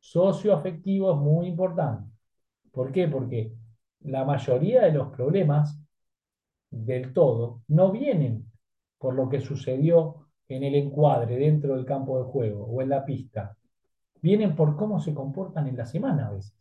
Socioafectivo 0.00 1.12
es 1.12 1.18
muy 1.18 1.46
importante. 1.48 2.10
¿Por 2.70 2.92
qué? 2.92 3.08
Porque 3.08 3.52
la 4.00 4.24
mayoría 4.24 4.82
de 4.82 4.92
los 4.92 5.08
problemas 5.08 5.80
del 6.70 7.12
todo 7.12 7.62
no 7.68 7.90
vienen 7.90 8.50
por 8.98 9.14
lo 9.14 9.28
que 9.28 9.40
sucedió 9.40 10.26
en 10.48 10.62
el 10.62 10.74
encuadre 10.74 11.36
dentro 11.36 11.74
del 11.74 11.84
campo 11.84 12.18
de 12.18 12.24
juego 12.24 12.64
o 12.66 12.82
en 12.82 12.90
la 12.90 13.04
pista. 13.04 13.56
Vienen 14.20 14.54
por 14.54 14.76
cómo 14.76 15.00
se 15.00 15.14
comportan 15.14 15.66
en 15.68 15.76
la 15.76 15.86
semana 15.86 16.28
a 16.28 16.32
veces. 16.32 16.54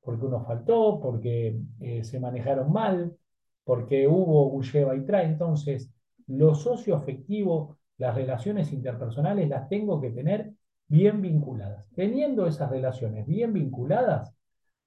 Porque 0.00 0.26
uno 0.26 0.44
faltó, 0.44 1.00
porque 1.00 1.60
eh, 1.80 2.04
se 2.04 2.20
manejaron 2.20 2.72
mal, 2.72 3.16
porque 3.64 4.08
hubo 4.08 4.60
lleva 4.62 4.96
y 4.96 5.04
trae. 5.04 5.26
Entonces, 5.26 5.92
lo 6.26 6.54
socioafectivo, 6.54 7.76
las 7.98 8.14
relaciones 8.14 8.72
interpersonales 8.72 9.48
las 9.48 9.68
tengo 9.68 10.00
que 10.00 10.10
tener 10.10 10.52
bien 10.86 11.20
vinculadas. 11.20 11.88
Teniendo 11.94 12.46
esas 12.46 12.70
relaciones 12.70 13.26
bien 13.26 13.52
vinculadas, 13.52 14.34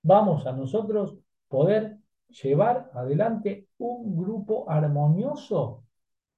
vamos 0.01 0.45
a 0.47 0.51
nosotros 0.51 1.17
poder 1.47 1.97
llevar 2.29 2.89
adelante 2.93 3.67
un 3.77 4.15
grupo 4.17 4.69
armonioso 4.69 5.83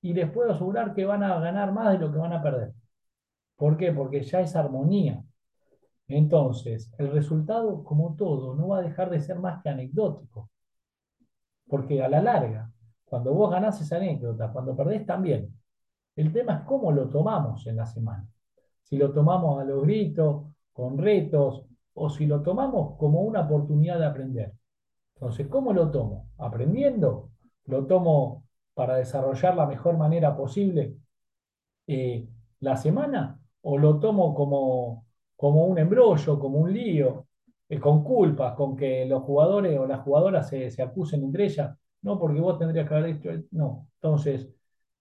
y 0.02 0.14
les 0.14 0.30
puedo 0.30 0.52
asegurar 0.52 0.94
que 0.94 1.06
van 1.06 1.24
a 1.24 1.40
ganar 1.40 1.72
más 1.72 1.94
de 1.94 2.00
lo 2.00 2.12
que 2.12 2.18
van 2.18 2.34
a 2.34 2.42
perder. 2.42 2.74
¿Por 3.56 3.78
qué? 3.78 3.92
Porque 3.92 4.22
ya 4.24 4.42
es 4.42 4.56
armonía. 4.56 5.24
Entonces, 6.08 6.92
el 6.98 7.12
resultado, 7.12 7.84
como 7.84 8.16
todo, 8.16 8.56
no 8.56 8.70
va 8.70 8.80
a 8.80 8.82
dejar 8.82 9.10
de 9.10 9.22
ser 9.22 9.40
más 9.40 9.62
que 9.64 9.70
anecdótico. 9.70 10.50
Porque 11.68 12.04
a 12.04 12.10
la 12.10 12.22
larga, 12.22 12.72
cuando 13.06 13.34
vos 13.34 13.52
ganás 13.52 13.80
esa 13.82 13.98
anécdota, 13.98 14.52
cuando 14.52 14.76
perdés 14.76 15.06
también, 15.06 15.54
el 16.16 16.32
tema 16.32 16.58
es 16.58 16.62
cómo 16.66 16.92
lo 16.92 17.10
tomamos 17.10 17.66
en 17.68 17.78
la 17.78 17.86
semana. 17.86 18.28
Si 18.84 18.98
lo 18.98 19.12
tomamos 19.12 19.62
a 19.62 19.66
los 19.66 19.84
gritos, 19.84 20.46
con 20.74 20.98
retos, 20.98 21.66
o 21.94 22.10
si 22.10 22.26
lo 22.26 22.42
tomamos 22.42 22.98
como 22.98 23.22
una 23.22 23.42
oportunidad 23.42 24.00
de 24.00 24.06
aprender. 24.06 24.54
Entonces, 25.16 25.48
¿cómo 25.48 25.74
lo 25.74 25.92
tomo? 25.92 26.30
¿Aprendiendo? 26.38 27.30
¿Lo 27.66 27.86
tomo 27.86 28.46
para 28.74 28.96
desarrollar 28.96 29.56
la 29.56 29.68
mejor 29.68 29.98
manera 29.98 30.36
posible 30.36 30.96
eh, 31.88 32.28
la 32.60 32.78
semana? 32.78 33.40
¿O 33.62 33.78
lo 33.78 34.00
tomo 34.00 34.34
como, 34.34 35.06
como 35.44 35.66
un 35.66 35.78
embrollo, 35.78 36.40
como 36.40 36.60
un 36.60 36.72
lío, 36.72 37.28
eh, 37.68 37.78
con 37.78 38.02
culpas, 38.02 38.54
con 38.56 38.78
que 38.78 39.06
los 39.06 39.24
jugadores 39.24 39.78
o 39.78 39.86
las 39.86 40.00
jugadoras 40.00 40.48
se, 40.48 40.72
se 40.72 40.82
acusen 40.82 41.22
entre 41.22 41.44
ellas? 41.44 41.78
No, 42.02 42.18
porque 42.18 42.40
vos 42.40 42.58
tendrías 42.58 42.88
que 42.88 42.96
haber 42.96 43.16
dicho, 43.20 43.30
no. 43.52 43.90
Entonces, 43.96 44.48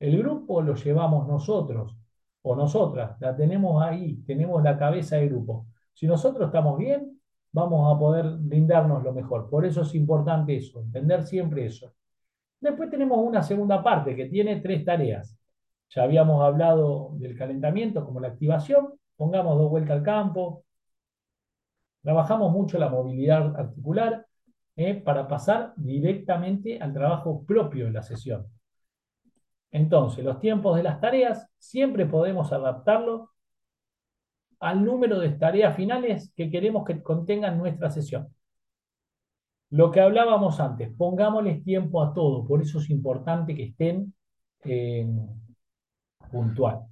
el 0.00 0.18
grupo 0.18 0.60
lo 0.60 0.74
llevamos 0.74 1.28
nosotros 1.28 1.96
o 2.42 2.56
nosotras, 2.56 3.16
la 3.20 3.36
tenemos 3.36 3.80
ahí, 3.84 4.16
tenemos 4.26 4.60
la 4.64 4.76
cabeza 4.76 5.14
del 5.14 5.28
grupo. 5.28 5.66
Si 5.92 6.08
nosotros 6.08 6.46
estamos 6.46 6.76
bien, 6.76 7.20
vamos 7.52 7.94
a 7.94 7.96
poder 7.96 8.26
brindarnos 8.40 9.04
lo 9.04 9.12
mejor. 9.12 9.48
Por 9.48 9.64
eso 9.64 9.82
es 9.82 9.94
importante 9.94 10.56
eso, 10.56 10.80
entender 10.80 11.22
siempre 11.22 11.66
eso. 11.66 11.94
Después 12.60 12.90
tenemos 12.90 13.18
una 13.24 13.44
segunda 13.44 13.80
parte 13.80 14.16
que 14.16 14.26
tiene 14.26 14.56
tres 14.56 14.84
tareas. 14.84 15.38
Ya 15.90 16.02
habíamos 16.02 16.42
hablado 16.42 17.10
del 17.14 17.36
calentamiento 17.38 18.04
como 18.04 18.18
la 18.18 18.26
activación, 18.26 18.94
pongamos 19.22 19.56
dos 19.56 19.70
vueltas 19.70 19.98
al 19.98 20.02
campo, 20.02 20.64
trabajamos 22.02 22.50
mucho 22.50 22.76
la 22.76 22.88
movilidad 22.88 23.54
articular 23.54 24.26
eh, 24.74 24.94
para 24.94 25.28
pasar 25.28 25.74
directamente 25.76 26.80
al 26.80 26.92
trabajo 26.92 27.44
propio 27.44 27.84
de 27.84 27.92
la 27.92 28.02
sesión. 28.02 28.48
Entonces, 29.70 30.24
los 30.24 30.40
tiempos 30.40 30.76
de 30.76 30.82
las 30.82 31.00
tareas 31.00 31.48
siempre 31.56 32.04
podemos 32.04 32.52
adaptarlo 32.52 33.30
al 34.58 34.84
número 34.84 35.20
de 35.20 35.30
tareas 35.30 35.76
finales 35.76 36.32
que 36.34 36.50
queremos 36.50 36.84
que 36.84 37.00
contengan 37.00 37.58
nuestra 37.58 37.90
sesión. 37.90 38.26
Lo 39.70 39.92
que 39.92 40.00
hablábamos 40.00 40.58
antes, 40.58 40.92
pongámosles 40.98 41.62
tiempo 41.62 42.02
a 42.02 42.12
todo, 42.12 42.44
por 42.44 42.60
eso 42.60 42.80
es 42.80 42.90
importante 42.90 43.54
que 43.54 43.66
estén 43.66 44.12
eh, 44.64 45.06
puntual, 46.28 46.88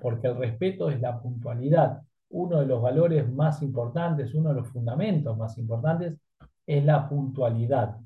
porque 0.00 0.28
el 0.28 0.36
respeto 0.36 0.90
es 0.90 1.00
la 1.00 1.20
puntualidad. 1.20 2.02
Uno 2.30 2.60
de 2.60 2.66
los 2.66 2.80
valores 2.80 3.30
más 3.32 3.62
importantes, 3.62 4.34
uno 4.34 4.50
de 4.50 4.56
los 4.56 4.68
fundamentos 4.68 5.36
más 5.36 5.58
importantes 5.58 6.18
es 6.66 6.84
la 6.84 7.08
puntualidad. 7.08 7.96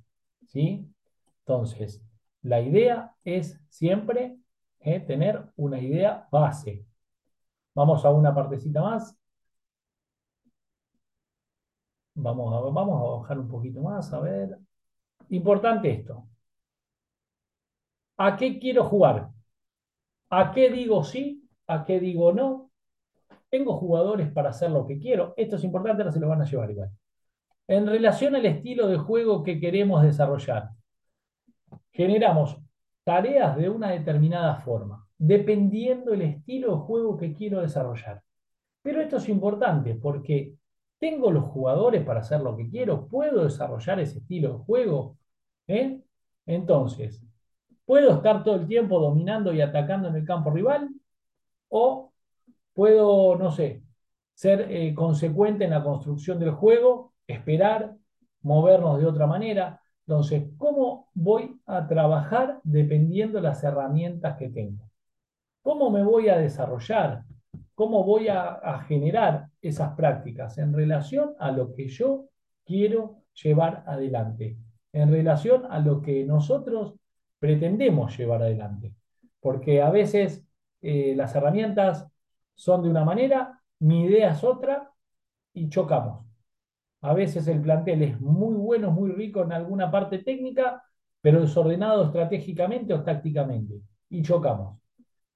¿sí? 0.47 0.89
Entonces, 1.41 2.03
la 2.43 2.61
idea 2.61 3.15
es 3.25 3.61
siempre 3.69 4.39
eh, 4.81 5.01
tener 5.01 5.45
una 5.57 5.81
idea 5.81 6.29
base, 6.31 6.87
Vamos 7.75 8.05
a 8.05 8.11
una 8.11 8.35
partecita 8.35 8.81
más. 8.83 9.17
Vamos 12.15 12.53
a, 12.55 12.61
vamos 12.71 13.01
a 13.01 13.19
bajar 13.21 13.39
un 13.39 13.49
poquito 13.49 13.81
más, 13.83 14.13
a 14.13 14.21
ver. 14.21 14.59
Importante 15.31 15.91
esto. 15.91 16.29
¿A 18.17 18.37
qué 18.37 18.59
quiero 18.59 18.85
jugar? 18.85 19.31
¿A 20.31 20.53
qué 20.53 20.71
digo 20.71 21.03
sí? 21.05 21.44
¿A 21.67 21.85
qué 21.85 22.01
digo 22.01 22.33
no? 22.33 22.71
Tengo 23.51 23.77
jugadores 23.79 24.31
para 24.33 24.51
hacer 24.51 24.71
lo 24.71 24.87
que 24.87 24.99
quiero. 24.99 25.35
Esto 25.37 25.57
es 25.57 25.65
importante, 25.65 26.03
ahora 26.03 26.13
se 26.13 26.21
lo 26.21 26.29
van 26.29 26.43
a 26.43 26.45
llevar 26.45 26.71
igual. 26.71 26.91
En 27.67 27.87
relación 27.87 28.35
al 28.35 28.47
estilo 28.47 28.89
de 28.89 28.99
juego 28.99 29.43
que 29.43 29.59
queremos 29.59 30.03
desarrollar, 30.03 30.71
generamos 31.93 32.59
tareas 33.05 33.57
de 33.57 33.69
una 33.69 33.91
determinada 33.91 34.57
forma 34.57 35.05
dependiendo 35.19 36.13
el 36.13 36.23
estilo 36.23 36.73
de 36.73 36.83
juego 36.83 37.17
que 37.17 37.33
quiero 37.33 37.61
desarrollar. 37.61 38.23
Pero 38.83 39.01
esto 39.01 39.17
es 39.17 39.29
importante 39.29 39.95
porque 39.95 40.55
tengo 40.99 41.31
los 41.31 41.45
jugadores 41.45 42.05
para 42.05 42.21
hacer 42.21 42.41
lo 42.41 42.57
que 42.57 42.69
quiero, 42.69 43.09
puedo 43.09 43.45
desarrollar 43.45 44.01
ese 44.01 44.19
estilo 44.19 44.59
de 44.59 44.65
juego. 44.65 45.17
¿Eh? 45.67 46.01
Entonces, 46.47 47.23
¿puedo 47.87 48.13
estar 48.15 48.45
todo 48.45 48.57
el 48.57 48.67
tiempo 48.67 49.01
dominando 49.01 49.53
y 49.53 49.61
atacando 49.61 50.09
en 50.09 50.17
el 50.17 50.25
campo 50.25 50.51
rival? 50.51 50.91
¿O 51.77 52.13
puedo, 52.73 53.35
no 53.35 53.51
sé, 53.51 53.83
ser 54.33 54.71
eh, 54.71 54.95
consecuente 54.95 55.65
en 55.65 55.71
la 55.71 55.83
construcción 55.83 56.39
del 56.39 56.53
juego, 56.53 57.15
esperar, 57.27 57.97
movernos 58.43 59.01
de 59.01 59.07
otra 59.07 59.27
manera? 59.27 59.81
Entonces, 60.07 60.45
¿cómo 60.57 61.09
voy 61.15 61.61
a 61.67 61.89
trabajar 61.89 62.61
dependiendo 62.63 63.39
de 63.39 63.43
las 63.43 63.65
herramientas 63.65 64.37
que 64.37 64.51
tengo? 64.51 64.89
¿Cómo 65.63 65.91
me 65.91 66.05
voy 66.05 66.29
a 66.29 66.39
desarrollar? 66.39 67.25
¿Cómo 67.75 68.05
voy 68.05 68.29
a, 68.29 68.53
a 68.53 68.85
generar 68.85 69.49
esas 69.61 69.97
prácticas 69.97 70.59
en 70.59 70.73
relación 70.73 71.35
a 71.41 71.51
lo 71.51 71.73
que 71.73 71.89
yo 71.89 72.27
quiero 72.65 73.17
llevar 73.43 73.83
adelante? 73.89 74.57
En 74.93 75.11
relación 75.11 75.67
a 75.69 75.81
lo 75.81 76.03
que 76.03 76.25
nosotros 76.25 76.95
pretendemos 77.41 78.17
llevar 78.17 78.43
adelante. 78.43 78.95
Porque 79.41 79.83
a 79.83 79.91
veces 79.91 80.45
eh, 80.85 81.15
las 81.17 81.35
herramientas 81.35 82.07
son 82.55 82.83
de 82.83 82.91
una 82.91 83.05
manera, 83.05 83.61
mi 83.81 84.05
idea 84.05 84.31
es 84.31 84.45
otra 84.45 84.93
y 85.53 85.69
chocamos. 85.69 86.27
A 87.01 87.15
veces 87.15 87.49
el 87.49 87.61
plantel 87.61 88.03
es 88.03 88.21
muy 88.21 88.55
bueno, 88.55 88.91
muy 88.91 89.11
rico 89.13 89.43
en 89.43 89.53
alguna 89.53 89.91
parte 89.91 90.19
técnica, 90.19 90.83
pero 91.21 91.41
desordenado 91.41 92.05
estratégicamente 92.05 92.95
o 92.95 93.03
tácticamente 93.03 93.81
y 94.11 94.23
chocamos. 94.23 94.79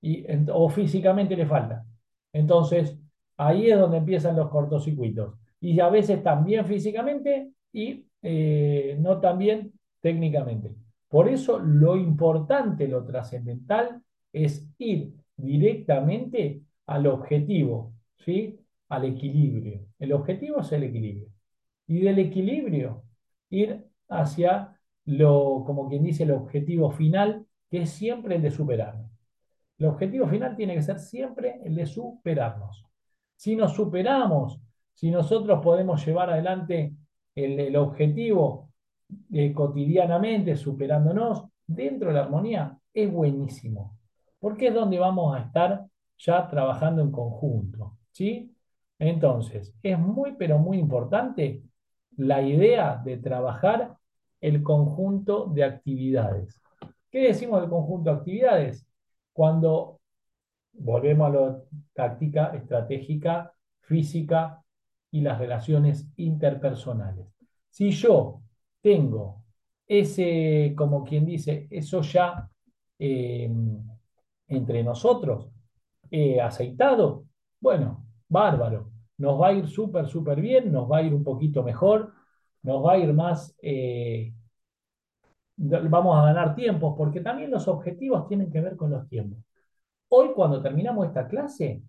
Y, 0.00 0.24
o 0.52 0.68
físicamente 0.68 1.34
le 1.37 1.46
falta. 1.46 1.84
Entonces, 2.32 2.96
ahí 3.37 3.70
es 3.70 3.78
donde 3.78 3.98
empiezan 3.98 4.37
los 4.37 4.48
cortocircuitos. 4.50 5.34
Y 5.61 5.80
a 5.80 5.88
veces 5.88 6.22
también 6.22 6.66
físicamente 6.66 7.50
y 7.72 8.06
eh, 8.22 8.96
no 9.00 9.18
también 9.20 9.72
técnicamente. 10.00 10.74
Por 11.08 11.28
eso 11.28 11.58
lo 11.58 11.96
importante, 11.96 12.87
lo 12.87 13.04
trascendental, 13.04 14.02
es 14.32 14.68
ir 14.78 15.14
directamente 15.38 16.62
al 16.87 17.07
objetivo, 17.07 17.94
¿sí? 18.18 18.61
Al 18.88 19.07
equilibrio. 19.07 19.87
El 19.98 20.12
objetivo 20.12 20.61
es 20.61 20.72
el 20.72 20.85
equilibrio. 20.85 21.29
Y 21.87 22.01
del 22.01 22.18
equilibrio, 22.18 23.05
ir 23.51 23.87
hacia 24.09 24.79
lo, 25.07 25.62
como 25.64 25.88
quien 25.88 26.05
dice, 26.05 26.24
el 26.24 26.33
objetivo 26.33 26.90
final, 26.90 27.46
que 27.70 27.83
es 27.83 27.90
siempre 27.90 28.37
el 28.37 28.42
de 28.42 28.51
superarnos. 28.51 29.11
El 29.79 29.87
objetivo 29.87 30.27
final 30.27 30.57
tiene 30.57 30.74
que 30.74 30.83
ser 30.83 30.98
siempre 30.98 31.61
el 31.64 31.77
de 31.77 31.87
superarnos. 31.87 32.85
Si 33.37 33.55
nos 33.55 33.74
superamos, 33.74 34.61
si 34.94 35.11
nosotros 35.11 35.61
podemos 35.62 36.05
llevar 36.05 36.31
adelante 36.31 36.92
el, 37.35 37.77
objetivo 37.77 38.70
eh, 39.33 39.53
cotidianamente, 39.53 40.57
superándonos, 40.57 41.44
dentro 41.66 42.09
de 42.09 42.14
la 42.14 42.24
armonía, 42.24 42.77
es 42.92 43.11
buenísimo. 43.12 43.97
Porque 44.40 44.68
es 44.68 44.74
donde 44.74 44.98
vamos 44.98 45.35
a 45.37 45.40
estar 45.40 45.87
ya 46.18 46.48
trabajando 46.48 47.03
en 47.03 47.11
conjunto. 47.11 47.96
¿sí? 48.12 48.55
Entonces, 48.98 49.74
es 49.83 49.98
muy, 49.98 50.35
pero 50.37 50.59
muy 50.59 50.79
importante 50.79 51.62
la 52.16 52.42
idea 52.42 53.01
de 53.05 53.16
trabajar 53.18 53.96
el 54.40 54.62
conjunto 54.62 55.46
de 55.46 55.64
actividades. 55.64 56.61
¿Qué 57.11 57.29
decimos 57.29 57.61
del 57.61 57.70
conjunto 57.70 58.11
de 58.11 58.16
actividades? 58.16 58.87
Cuando 59.33 60.01
volvemos 60.72 61.29
a 61.29 61.31
la 61.31 61.62
táctica 61.92 62.46
estratégica, 62.55 63.53
física 63.81 64.62
y 65.11 65.20
las 65.20 65.38
relaciones 65.38 66.07
interpersonales. 66.16 67.27
Si 67.70 67.90
yo 67.90 68.42
tengo 68.81 69.44
ese, 69.87 70.74
como 70.77 71.05
quien 71.05 71.24
dice, 71.24 71.66
eso 71.70 72.03
ya 72.03 72.48
eh, 72.98 73.51
entre 74.48 74.82
nosotros, 74.82 75.50
eh, 76.11 76.40
aceitado, 76.40 77.24
bueno, 77.61 78.06
bárbaro, 78.28 78.90
nos 79.18 79.40
va 79.40 79.48
a 79.48 79.52
ir 79.52 79.68
súper, 79.68 80.06
súper 80.08 80.40
bien, 80.40 80.72
nos 80.72 80.90
va 80.90 80.98
a 80.98 81.02
ir 81.02 81.14
un 81.14 81.24
poquito 81.24 81.62
mejor, 81.62 82.12
nos 82.62 82.84
va 82.84 82.92
a 82.92 82.98
ir 82.98 83.12
más, 83.12 83.54
eh, 83.62 84.32
vamos 85.56 86.16
a 86.16 86.24
ganar 86.26 86.54
tiempos, 86.54 86.94
porque 86.96 87.20
también 87.20 87.50
los 87.50 87.68
objetivos 87.68 88.28
tienen 88.28 88.50
que 88.50 88.61
ver 88.61 88.76
con 88.76 88.90
los 88.90 89.08
tiempos. 89.08 89.38
Hoy 90.08 90.30
cuando 90.34 90.62
terminamos 90.62 91.06
esta 91.06 91.28
clase, 91.28 91.82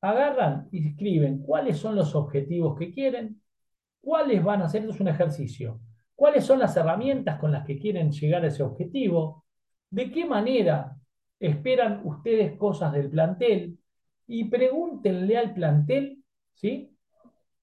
agarran 0.00 0.68
y 0.72 0.88
escriben 0.88 1.42
cuáles 1.42 1.78
son 1.78 1.96
los 1.96 2.14
objetivos 2.14 2.76
que 2.78 2.92
quieren, 2.92 3.40
cuáles 4.00 4.42
van 4.42 4.62
a 4.62 4.68
ser, 4.68 4.82
esto 4.82 4.94
es 4.94 5.00
un 5.00 5.08
ejercicio, 5.08 5.80
cuáles 6.14 6.44
son 6.44 6.58
las 6.58 6.76
herramientas 6.76 7.38
con 7.38 7.52
las 7.52 7.64
que 7.64 7.78
quieren 7.78 8.10
llegar 8.10 8.44
a 8.44 8.48
ese 8.48 8.62
objetivo, 8.62 9.44
de 9.90 10.10
qué 10.10 10.24
manera 10.24 10.96
esperan 11.40 12.02
ustedes 12.04 12.56
cosas 12.56 12.92
del 12.92 13.10
plantel 13.10 13.78
y 14.26 14.44
pregúntenle 14.44 15.38
al 15.38 15.54
plantel, 15.54 16.22
¿sí? 16.54 16.94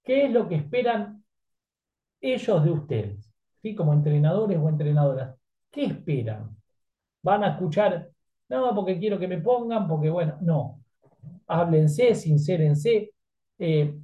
¿Qué 0.04 0.26
es 0.26 0.32
lo 0.34 0.48
que 0.50 0.56
esperan 0.56 1.24
ellos 2.20 2.64
de 2.64 2.72
ustedes? 2.72 3.32
¿Sí? 3.62 3.76
Como 3.76 3.94
entrenadores 3.94 4.58
o 4.58 4.68
entrenadoras. 4.68 5.36
¿Qué 5.72 5.86
esperan? 5.86 6.58
¿Van 7.22 7.44
a 7.44 7.52
escuchar? 7.52 8.10
No, 8.50 8.74
porque 8.74 9.00
quiero 9.00 9.20
que 9.20 9.28
me 9.28 9.40
pongan, 9.40 9.88
porque 9.88 10.10
bueno, 10.10 10.38
no. 10.42 10.82
Háblense, 11.48 12.16
sincérense. 12.16 13.12
Eh, 13.60 13.96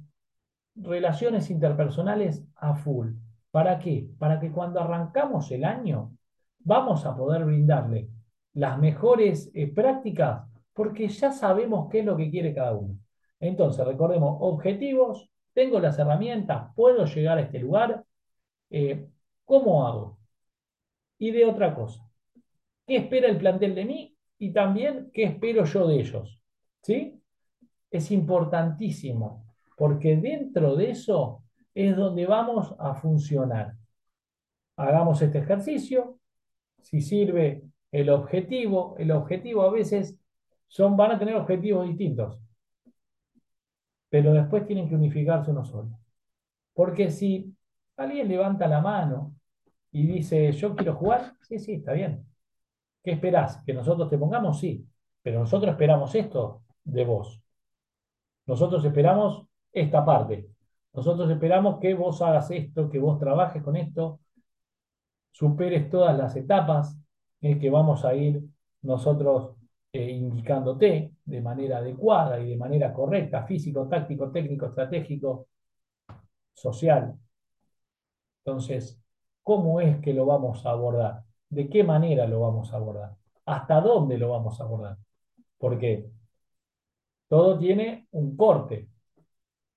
relaciones 0.76 1.50
interpersonales 1.50 2.44
a 2.56 2.74
full. 2.74 3.12
¿Para 3.50 3.78
qué? 3.78 4.08
Para 4.18 4.40
que 4.40 4.50
cuando 4.50 4.80
arrancamos 4.80 5.50
el 5.52 5.64
año 5.64 6.16
vamos 6.60 7.04
a 7.06 7.16
poder 7.16 7.44
brindarle 7.44 8.08
las 8.54 8.78
mejores 8.78 9.50
eh, 9.54 9.66
prácticas 9.66 10.48
porque 10.72 11.08
ya 11.08 11.32
sabemos 11.32 11.88
qué 11.90 12.00
es 12.00 12.04
lo 12.04 12.16
que 12.16 12.30
quiere 12.30 12.54
cada 12.54 12.74
uno. 12.74 12.98
Entonces, 13.40 13.86
recordemos, 13.86 14.36
objetivos, 14.40 15.30
tengo 15.52 15.78
las 15.78 15.98
herramientas, 15.98 16.72
puedo 16.74 17.04
llegar 17.04 17.38
a 17.38 17.42
este 17.42 17.60
lugar, 17.60 18.04
eh, 18.70 19.06
¿cómo 19.44 19.86
hago? 19.86 20.18
Y 21.18 21.30
de 21.30 21.44
otra 21.44 21.74
cosa, 21.74 22.02
¿qué 22.86 22.96
espera 22.96 23.28
el 23.28 23.38
plantel 23.38 23.74
de 23.74 23.84
mí? 23.84 24.16
Y 24.38 24.52
también, 24.52 25.10
¿qué 25.12 25.24
espero 25.24 25.64
yo 25.64 25.86
de 25.86 26.00
ellos? 26.00 26.40
¿Sí? 26.82 27.20
Es 27.90 28.10
importantísimo, 28.10 29.46
porque 29.76 30.16
dentro 30.16 30.74
de 30.74 30.90
eso 30.90 31.44
es 31.72 31.96
donde 31.96 32.26
vamos 32.26 32.74
a 32.78 32.94
funcionar. 32.94 33.74
Hagamos 34.76 35.22
este 35.22 35.38
ejercicio. 35.38 36.18
Si 36.80 37.00
sirve 37.00 37.62
el 37.94 38.10
objetivo, 38.10 38.96
el 38.98 39.12
objetivo 39.12 39.62
a 39.62 39.70
veces 39.70 40.18
son, 40.66 40.96
van 40.96 41.12
a 41.12 41.18
tener 41.18 41.36
objetivos 41.36 41.86
distintos, 41.86 42.40
pero 44.08 44.32
después 44.32 44.66
tienen 44.66 44.88
que 44.88 44.96
unificarse 44.96 45.52
uno 45.52 45.64
solo. 45.64 45.90
Porque 46.72 47.12
si 47.12 47.54
alguien 47.96 48.26
levanta 48.26 48.66
la 48.66 48.80
mano 48.80 49.36
y 49.92 50.08
dice, 50.08 50.50
yo 50.50 50.74
quiero 50.74 50.96
jugar, 50.96 51.34
sí, 51.42 51.60
sí, 51.60 51.74
está 51.74 51.92
bien. 51.92 52.26
¿Qué 53.04 53.12
esperás? 53.12 53.62
¿Que 53.64 53.72
nosotros 53.72 54.10
te 54.10 54.18
pongamos? 54.18 54.58
Sí, 54.58 54.84
pero 55.22 55.38
nosotros 55.38 55.70
esperamos 55.70 56.12
esto 56.16 56.64
de 56.82 57.04
vos. 57.04 57.40
Nosotros 58.46 58.84
esperamos 58.84 59.46
esta 59.72 60.04
parte. 60.04 60.48
Nosotros 60.94 61.30
esperamos 61.30 61.78
que 61.78 61.94
vos 61.94 62.20
hagas 62.22 62.50
esto, 62.50 62.90
que 62.90 62.98
vos 62.98 63.20
trabajes 63.20 63.62
con 63.62 63.76
esto, 63.76 64.18
superes 65.30 65.88
todas 65.88 66.18
las 66.18 66.34
etapas 66.34 66.98
en 67.44 67.60
que 67.60 67.70
vamos 67.70 68.04
a 68.04 68.14
ir 68.14 68.42
nosotros 68.82 69.56
eh, 69.92 70.10
indicándote 70.10 71.12
de 71.24 71.40
manera 71.40 71.78
adecuada 71.78 72.40
y 72.40 72.50
de 72.50 72.56
manera 72.56 72.92
correcta, 72.92 73.44
físico, 73.44 73.88
táctico, 73.88 74.30
técnico, 74.30 74.66
estratégico, 74.66 75.48
social. 76.54 77.14
Entonces, 78.44 79.00
¿cómo 79.42 79.80
es 79.80 79.98
que 80.00 80.14
lo 80.14 80.26
vamos 80.26 80.64
a 80.66 80.70
abordar? 80.70 81.22
¿De 81.48 81.68
qué 81.68 81.84
manera 81.84 82.26
lo 82.26 82.40
vamos 82.40 82.72
a 82.72 82.76
abordar? 82.76 83.16
¿Hasta 83.46 83.80
dónde 83.80 84.18
lo 84.18 84.30
vamos 84.30 84.60
a 84.60 84.64
abordar? 84.64 84.96
Porque 85.58 86.10
todo 87.28 87.58
tiene 87.58 88.06
un 88.12 88.36
corte. 88.36 88.88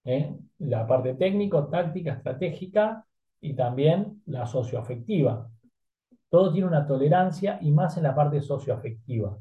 ¿eh? 0.06 0.34
la 0.60 0.88
parte 0.88 1.15
técnico, 1.15 1.67
táctica, 1.67 2.13
estratégica 2.13 3.06
y 3.41 3.53
también 3.56 4.23
la 4.25 4.45
socioafectiva. 4.47 5.49
Todo 6.38 6.52
tiene 6.52 6.67
una 6.67 6.86
tolerancia 6.86 7.58
y 7.63 7.71
más 7.71 7.97
en 7.97 8.04
la 8.04 8.13
parte 8.13 8.39
socioafectiva. 8.41 9.36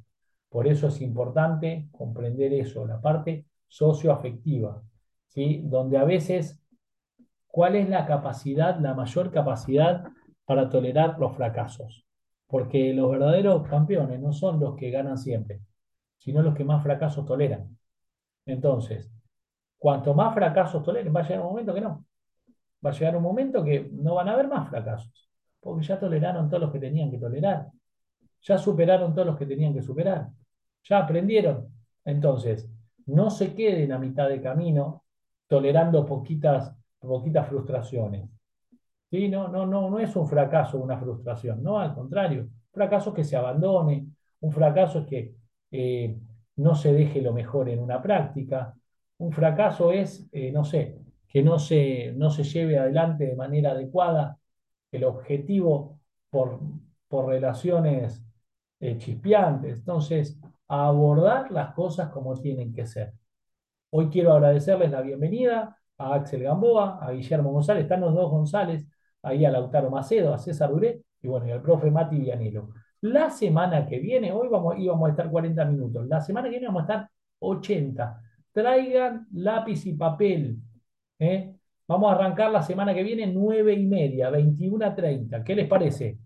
Por 0.48 0.66
eso 0.66 0.86
es 0.88 1.02
importante 1.02 1.90
comprender 1.92 2.54
eso, 2.54 2.86
la 2.86 2.98
parte 2.98 3.44
socioafectiva, 3.68 4.82
¿sí? 5.28 5.60
donde 5.62 5.98
a 5.98 6.04
veces, 6.04 6.58
¿cuál 7.48 7.76
es 7.76 7.86
la 7.90 8.06
capacidad, 8.06 8.80
la 8.80 8.94
mayor 8.94 9.30
capacidad 9.30 10.04
para 10.46 10.70
tolerar 10.70 11.18
los 11.18 11.36
fracasos? 11.36 12.06
Porque 12.46 12.94
los 12.94 13.10
verdaderos 13.10 13.68
campeones 13.68 14.18
no 14.18 14.32
son 14.32 14.58
los 14.58 14.74
que 14.74 14.90
ganan 14.90 15.18
siempre, 15.18 15.60
sino 16.16 16.40
los 16.40 16.54
que 16.54 16.64
más 16.64 16.82
fracasos 16.82 17.26
toleran. 17.26 17.76
Entonces, 18.46 19.10
Cuanto 19.78 20.14
más 20.14 20.34
fracasos 20.34 20.82
toleren, 20.82 21.14
va 21.14 21.20
a 21.20 21.22
llegar 21.22 21.40
un 21.40 21.48
momento 21.48 21.74
que 21.74 21.80
no. 21.82 22.04
Va 22.84 22.90
a 22.90 22.92
llegar 22.92 23.16
un 23.16 23.22
momento 23.22 23.62
que 23.62 23.88
no 23.92 24.14
van 24.14 24.28
a 24.28 24.32
haber 24.32 24.48
más 24.48 24.68
fracasos, 24.68 25.25
porque 25.66 25.84
ya 25.84 25.98
toleraron 25.98 26.48
todos 26.48 26.62
los 26.62 26.72
que 26.72 26.78
tenían 26.78 27.10
que 27.10 27.18
tolerar, 27.18 27.66
ya 28.40 28.56
superaron 28.56 29.12
todos 29.12 29.26
los 29.26 29.36
que 29.36 29.46
tenían 29.46 29.74
que 29.74 29.82
superar, 29.82 30.28
ya 30.84 30.98
aprendieron. 30.98 31.66
Entonces, 32.04 32.70
no 33.06 33.30
se 33.30 33.52
queden 33.52 33.90
a 33.90 33.98
mitad 33.98 34.28
de 34.28 34.40
camino 34.40 35.02
tolerando 35.48 36.06
poquitas, 36.06 36.72
poquitas 37.00 37.48
frustraciones. 37.48 38.30
¿sí? 39.10 39.28
No, 39.28 39.48
no, 39.48 39.66
no, 39.66 39.90
no 39.90 39.98
es 39.98 40.14
un 40.14 40.28
fracaso, 40.28 40.78
una 40.78 40.98
frustración, 40.98 41.60
no, 41.64 41.80
al 41.80 41.92
contrario, 41.96 42.42
un 42.42 42.72
fracaso 42.72 43.10
es 43.10 43.16
que 43.16 43.24
se 43.24 43.36
abandone, 43.36 44.06
un 44.42 44.52
fracaso 44.52 45.00
es 45.00 45.06
que 45.06 45.34
eh, 45.72 46.16
no 46.58 46.76
se 46.76 46.92
deje 46.92 47.20
lo 47.20 47.32
mejor 47.32 47.68
en 47.68 47.80
una 47.80 48.00
práctica, 48.00 48.72
un 49.18 49.32
fracaso 49.32 49.90
es, 49.90 50.28
eh, 50.30 50.52
no 50.52 50.64
sé, 50.64 50.96
que 51.26 51.42
no 51.42 51.58
se, 51.58 52.12
no 52.12 52.30
se 52.30 52.44
lleve 52.44 52.78
adelante 52.78 53.26
de 53.26 53.34
manera 53.34 53.72
adecuada 53.72 54.38
el 54.92 55.04
objetivo 55.04 56.00
por, 56.30 56.60
por 57.08 57.26
relaciones 57.28 58.24
eh, 58.80 58.98
chispeantes. 58.98 59.78
Entonces, 59.78 60.38
abordar 60.68 61.50
las 61.50 61.74
cosas 61.74 62.10
como 62.10 62.34
tienen 62.40 62.72
que 62.72 62.86
ser. 62.86 63.12
Hoy 63.90 64.08
quiero 64.10 64.32
agradecerles 64.32 64.90
la 64.90 65.00
bienvenida 65.02 65.76
a 65.98 66.14
Axel 66.14 66.42
Gamboa, 66.42 66.98
a 67.04 67.12
Guillermo 67.12 67.52
González, 67.52 67.84
están 67.84 68.00
los 68.00 68.14
dos 68.14 68.30
González, 68.30 68.86
ahí 69.22 69.44
a 69.44 69.50
Lautaro 69.50 69.90
Macedo, 69.90 70.34
a 70.34 70.38
César 70.38 70.70
Duré 70.70 71.02
y 71.22 71.28
bueno, 71.28 71.46
y 71.46 71.52
al 71.52 71.62
profe 71.62 71.90
Mati 71.90 72.18
Vianelo. 72.18 72.70
La 73.00 73.30
semana 73.30 73.86
que 73.86 73.98
viene, 73.98 74.32
hoy 74.32 74.48
vamos, 74.48 74.76
íbamos 74.78 75.06
a 75.08 75.10
estar 75.10 75.30
40 75.30 75.64
minutos, 75.66 76.06
la 76.06 76.20
semana 76.20 76.48
que 76.48 76.52
viene 76.52 76.66
vamos 76.66 76.82
a 76.82 76.92
estar 76.92 77.10
80. 77.38 78.22
Traigan 78.52 79.26
lápiz 79.32 79.86
y 79.86 79.94
papel. 79.94 80.58
¿eh? 81.18 81.55
Vamos 81.88 82.10
a 82.10 82.14
arrancar 82.16 82.50
la 82.50 82.62
semana 82.62 82.92
que 82.94 83.02
viene 83.02 83.26
9 83.26 83.72
y 83.72 83.86
media, 83.86 84.30
21 84.30 84.84
a 84.84 84.94
30. 84.94 85.44
¿Qué 85.44 85.54
les 85.54 85.68
parece? 85.68 86.18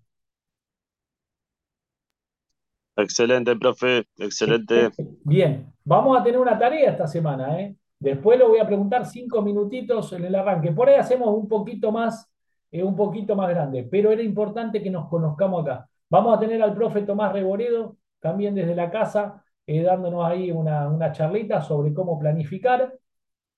Excelente, 2.96 3.56
profe, 3.56 4.04
excelente. 4.18 4.90
Bien, 5.24 5.72
vamos 5.84 6.18
a 6.18 6.22
tener 6.22 6.40
una 6.40 6.58
tarea 6.58 6.90
esta 6.90 7.06
semana, 7.06 7.60
¿eh? 7.60 7.76
Después 7.98 8.38
lo 8.38 8.48
voy 8.48 8.58
a 8.58 8.66
preguntar 8.66 9.04
cinco 9.04 9.42
minutitos 9.42 10.12
en 10.14 10.24
el 10.24 10.34
arranque. 10.34 10.72
Por 10.72 10.88
ahí 10.88 10.96
hacemos 10.96 11.28
un 11.28 11.46
poquito 11.46 11.92
más, 11.92 12.30
eh, 12.70 12.82
un 12.82 12.96
poquito 12.96 13.36
más 13.36 13.48
grande, 13.50 13.86
pero 13.90 14.10
era 14.10 14.22
importante 14.22 14.82
que 14.82 14.90
nos 14.90 15.08
conozcamos 15.08 15.62
acá. 15.66 15.88
Vamos 16.08 16.36
a 16.36 16.40
tener 16.40 16.62
al 16.62 16.74
profe 16.74 17.02
Tomás 17.02 17.32
Reboredo, 17.32 17.96
también 18.18 18.54
desde 18.54 18.74
la 18.74 18.90
casa, 18.90 19.44
eh, 19.66 19.82
dándonos 19.82 20.24
ahí 20.24 20.50
una, 20.50 20.88
una, 20.88 21.12
charlita 21.12 21.60
sobre 21.60 21.92
cómo 21.92 22.18
planificar. 22.18 22.94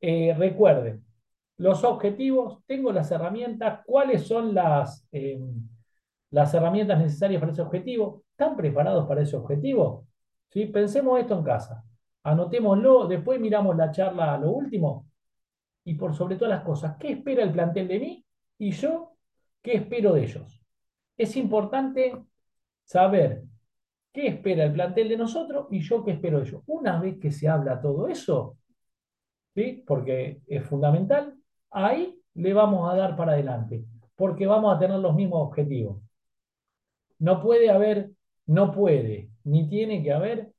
Eh, 0.01 0.35
recuerden, 0.37 1.05
los 1.59 1.85
objetivos, 1.85 2.65
tengo 2.67 2.93
las 2.93 3.11
herramientas, 3.11 3.81
cuáles 3.85 4.27
son 4.27 4.55
las, 4.55 5.07
las 6.31 6.55
herramientas 6.55 6.99
necesarias 6.99 7.41
para 7.41 7.53
ese 7.53 7.63
objetivo. 7.63 8.25
¿Están 8.31 8.57
preparados 8.57 9.07
para 9.07 9.23
ese 9.23 9.37
objetivo? 9.37 10.07
¿Sí? 10.49 10.67
Pensemos 10.67 11.21
esto 11.21 11.39
en 11.39 11.45
casa. 11.45 11.85
Anotémoslo, 12.25 13.07
después 13.07 13.41
miramos 13.41 13.77
la 13.77 13.91
charla 13.91 14.35
a 14.35 14.39
lo 14.39 14.51
último. 14.51 15.07
Y 15.85 15.95
por 15.95 16.15
sobre 16.15 16.37
todas 16.37 16.55
las 16.55 16.65
cosas, 16.65 16.97
¿qué 16.99 17.13
espera 17.13 17.43
el 17.43 17.53
plantel 17.53 17.89
de 17.89 17.99
mí? 17.99 18.27
Y 18.59 18.71
yo, 18.71 19.13
¿qué 19.61 19.75
espero 19.75 20.13
de 20.15 20.25
ellos? 20.25 20.63
Es 21.17 21.37
importante 21.37 22.17
saber 22.85 23.43
qué 24.13 24.29
espera 24.29 24.65
el 24.65 24.73
plantel 24.73 25.09
de 25.09 25.17
nosotros 25.17 25.67
y 25.71 25.81
yo 25.81 26.05
qué 26.05 26.13
espero 26.13 26.39
de 26.39 26.49
ellos. 26.49 26.63
Una 26.67 27.01
vez 27.01 27.19
que 27.19 27.31
se 27.31 27.49
habla 27.49 27.81
todo 27.81 28.09
eso, 28.09 28.57
¿sí? 29.55 29.83
porque 29.87 30.41
es 30.47 30.65
fundamental, 30.65 31.35
ahí 31.73 32.19
le 32.35 32.53
vamos 32.53 32.91
a 32.93 32.97
dar 32.97 33.17
para 33.17 33.33
adelante, 33.33 33.85
porque 34.17 34.47
vamos 34.47 34.75
a 34.75 34.79
tener 34.79 34.99
los 34.99 35.15
mismos 35.15 35.49
objetivos. 35.49 35.99
No 37.19 37.41
puede 37.41 37.71
haber, 37.71 38.11
no 38.47 38.73
puede, 38.73 39.31
ni 39.45 39.69
tiene 39.69 40.03
que 40.03 40.13
haber 40.13 40.53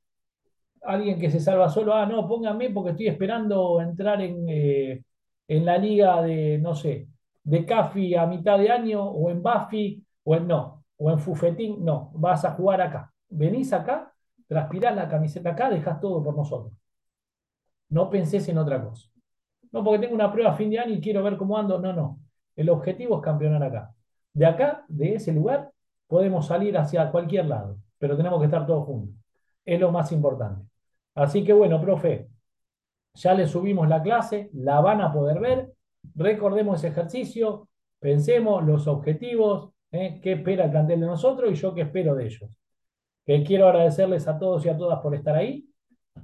alguien 0.82 1.18
que 1.18 1.30
se 1.30 1.40
salva 1.40 1.68
solo. 1.68 1.94
Ah, 1.94 2.06
no, 2.06 2.26
pónganme 2.28 2.70
porque 2.70 2.90
estoy 2.92 3.08
esperando 3.08 3.80
entrar 3.80 4.20
en, 4.22 4.48
eh, 4.48 5.04
en 5.48 5.64
la 5.64 5.78
liga 5.78 6.22
de, 6.22 6.58
no 6.58 6.74
sé, 6.74 7.08
de 7.42 7.64
CAFI 7.66 8.14
a 8.14 8.26
mitad 8.26 8.58
de 8.58 8.70
año, 8.70 9.02
o 9.04 9.30
en 9.30 9.42
Buffy, 9.42 10.04
o 10.24 10.36
en 10.36 10.46
no, 10.48 10.84
o 10.96 11.10
en 11.10 11.18
Fufetín. 11.18 11.84
No, 11.84 12.10
vas 12.14 12.44
a 12.44 12.52
jugar 12.52 12.80
acá. 12.80 13.12
Venís 13.28 13.72
acá, 13.72 14.12
transpirás 14.46 14.94
la 14.96 15.08
camiseta 15.08 15.50
acá, 15.50 15.70
dejás 15.70 16.00
todo 16.00 16.22
por 16.22 16.36
nosotros. 16.36 16.72
No 17.88 18.10
pensés 18.10 18.48
en 18.48 18.58
otra 18.58 18.82
cosa. 18.82 19.08
No, 19.74 19.82
porque 19.82 19.98
tengo 19.98 20.14
una 20.14 20.30
prueba 20.30 20.52
a 20.52 20.54
fin 20.54 20.70
de 20.70 20.78
año 20.78 20.94
y 20.94 21.00
quiero 21.00 21.20
ver 21.24 21.36
cómo 21.36 21.58
ando. 21.58 21.80
No, 21.80 21.92
no. 21.92 22.20
El 22.54 22.70
objetivo 22.70 23.16
es 23.16 23.22
campeonar 23.22 23.64
acá. 23.64 23.92
De 24.32 24.46
acá, 24.46 24.84
de 24.86 25.16
ese 25.16 25.32
lugar, 25.32 25.72
podemos 26.06 26.46
salir 26.46 26.78
hacia 26.78 27.10
cualquier 27.10 27.46
lado, 27.46 27.78
pero 27.98 28.16
tenemos 28.16 28.38
que 28.38 28.44
estar 28.44 28.64
todos 28.68 28.84
juntos. 28.86 29.16
Es 29.64 29.80
lo 29.80 29.90
más 29.90 30.12
importante. 30.12 30.64
Así 31.16 31.42
que 31.42 31.52
bueno, 31.52 31.80
profe, 31.80 32.28
ya 33.14 33.34
le 33.34 33.48
subimos 33.48 33.88
la 33.88 34.00
clase, 34.00 34.48
la 34.52 34.80
van 34.80 35.00
a 35.00 35.12
poder 35.12 35.40
ver. 35.40 35.72
Recordemos 36.14 36.78
ese 36.78 36.88
ejercicio, 36.88 37.68
pensemos 37.98 38.64
los 38.64 38.86
objetivos, 38.86 39.70
¿eh? 39.90 40.20
qué 40.22 40.34
espera 40.34 40.66
el 40.66 40.70
plantel 40.70 41.00
de 41.00 41.06
nosotros 41.06 41.50
y 41.50 41.56
yo 41.56 41.74
qué 41.74 41.80
espero 41.80 42.14
de 42.14 42.26
ellos. 42.26 42.48
Quiero 43.24 43.66
agradecerles 43.66 44.28
a 44.28 44.38
todos 44.38 44.64
y 44.66 44.68
a 44.68 44.76
todas 44.76 45.00
por 45.00 45.16
estar 45.16 45.34
ahí. 45.34 45.66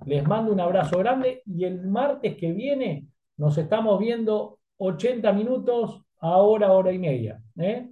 Les 0.04 0.24
mando 0.24 0.52
un 0.52 0.60
abrazo 0.60 0.98
grande 0.98 1.42
y 1.46 1.64
el 1.64 1.88
martes 1.88 2.36
que 2.36 2.52
viene 2.52 3.08
nos 3.40 3.56
estamos 3.56 3.98
viendo 3.98 4.58
80 4.76 5.32
minutos 5.32 6.02
a 6.18 6.36
hora, 6.36 6.72
hora 6.72 6.92
y 6.92 6.98
media. 6.98 7.40
¿eh? 7.56 7.88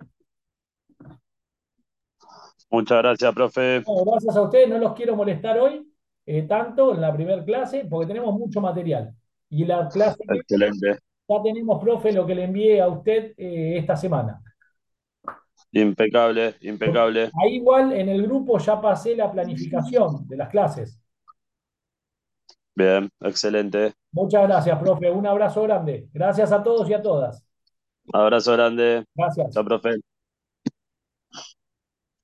Muchas 2.70 2.98
gracias, 2.98 3.34
profe. 3.34 3.82
gracias 4.04 4.36
a 4.36 4.42
ustedes, 4.42 4.68
no 4.68 4.76
los 4.76 4.92
quiero 4.92 5.16
molestar 5.16 5.58
hoy, 5.58 5.90
eh, 6.26 6.42
tanto 6.42 6.94
en 6.94 7.00
la 7.00 7.14
primera 7.14 7.42
clase, 7.42 7.86
porque 7.88 8.08
tenemos 8.08 8.38
mucho 8.38 8.60
material. 8.60 9.14
Y 9.48 9.64
la 9.64 9.88
clase 9.88 10.18
Excelente. 10.28 10.98
ya 11.26 11.42
tenemos, 11.42 11.82
profe, 11.82 12.12
lo 12.12 12.26
que 12.26 12.34
le 12.34 12.44
envié 12.44 12.82
a 12.82 12.88
usted 12.88 13.32
eh, 13.38 13.78
esta 13.78 13.96
semana. 13.96 14.42
Impecable, 15.72 16.56
impecable. 16.60 17.30
Ahí 17.42 17.54
igual 17.54 17.94
en 17.94 18.10
el 18.10 18.22
grupo 18.22 18.58
ya 18.58 18.78
pasé 18.78 19.16
la 19.16 19.32
planificación 19.32 20.28
de 20.28 20.36
las 20.36 20.50
clases. 20.50 21.00
Bien, 22.78 23.10
excelente. 23.20 23.92
Muchas 24.12 24.46
gracias, 24.46 24.78
profe. 24.78 25.10
Un 25.10 25.26
abrazo 25.26 25.62
grande. 25.62 26.08
Gracias 26.12 26.52
a 26.52 26.62
todos 26.62 26.88
y 26.88 26.94
a 26.94 27.02
todas. 27.02 27.44
Abrazo 28.12 28.52
grande. 28.52 29.04
Gracias. 29.16 29.52
Chao, 29.52 29.64
profe. 29.64 29.96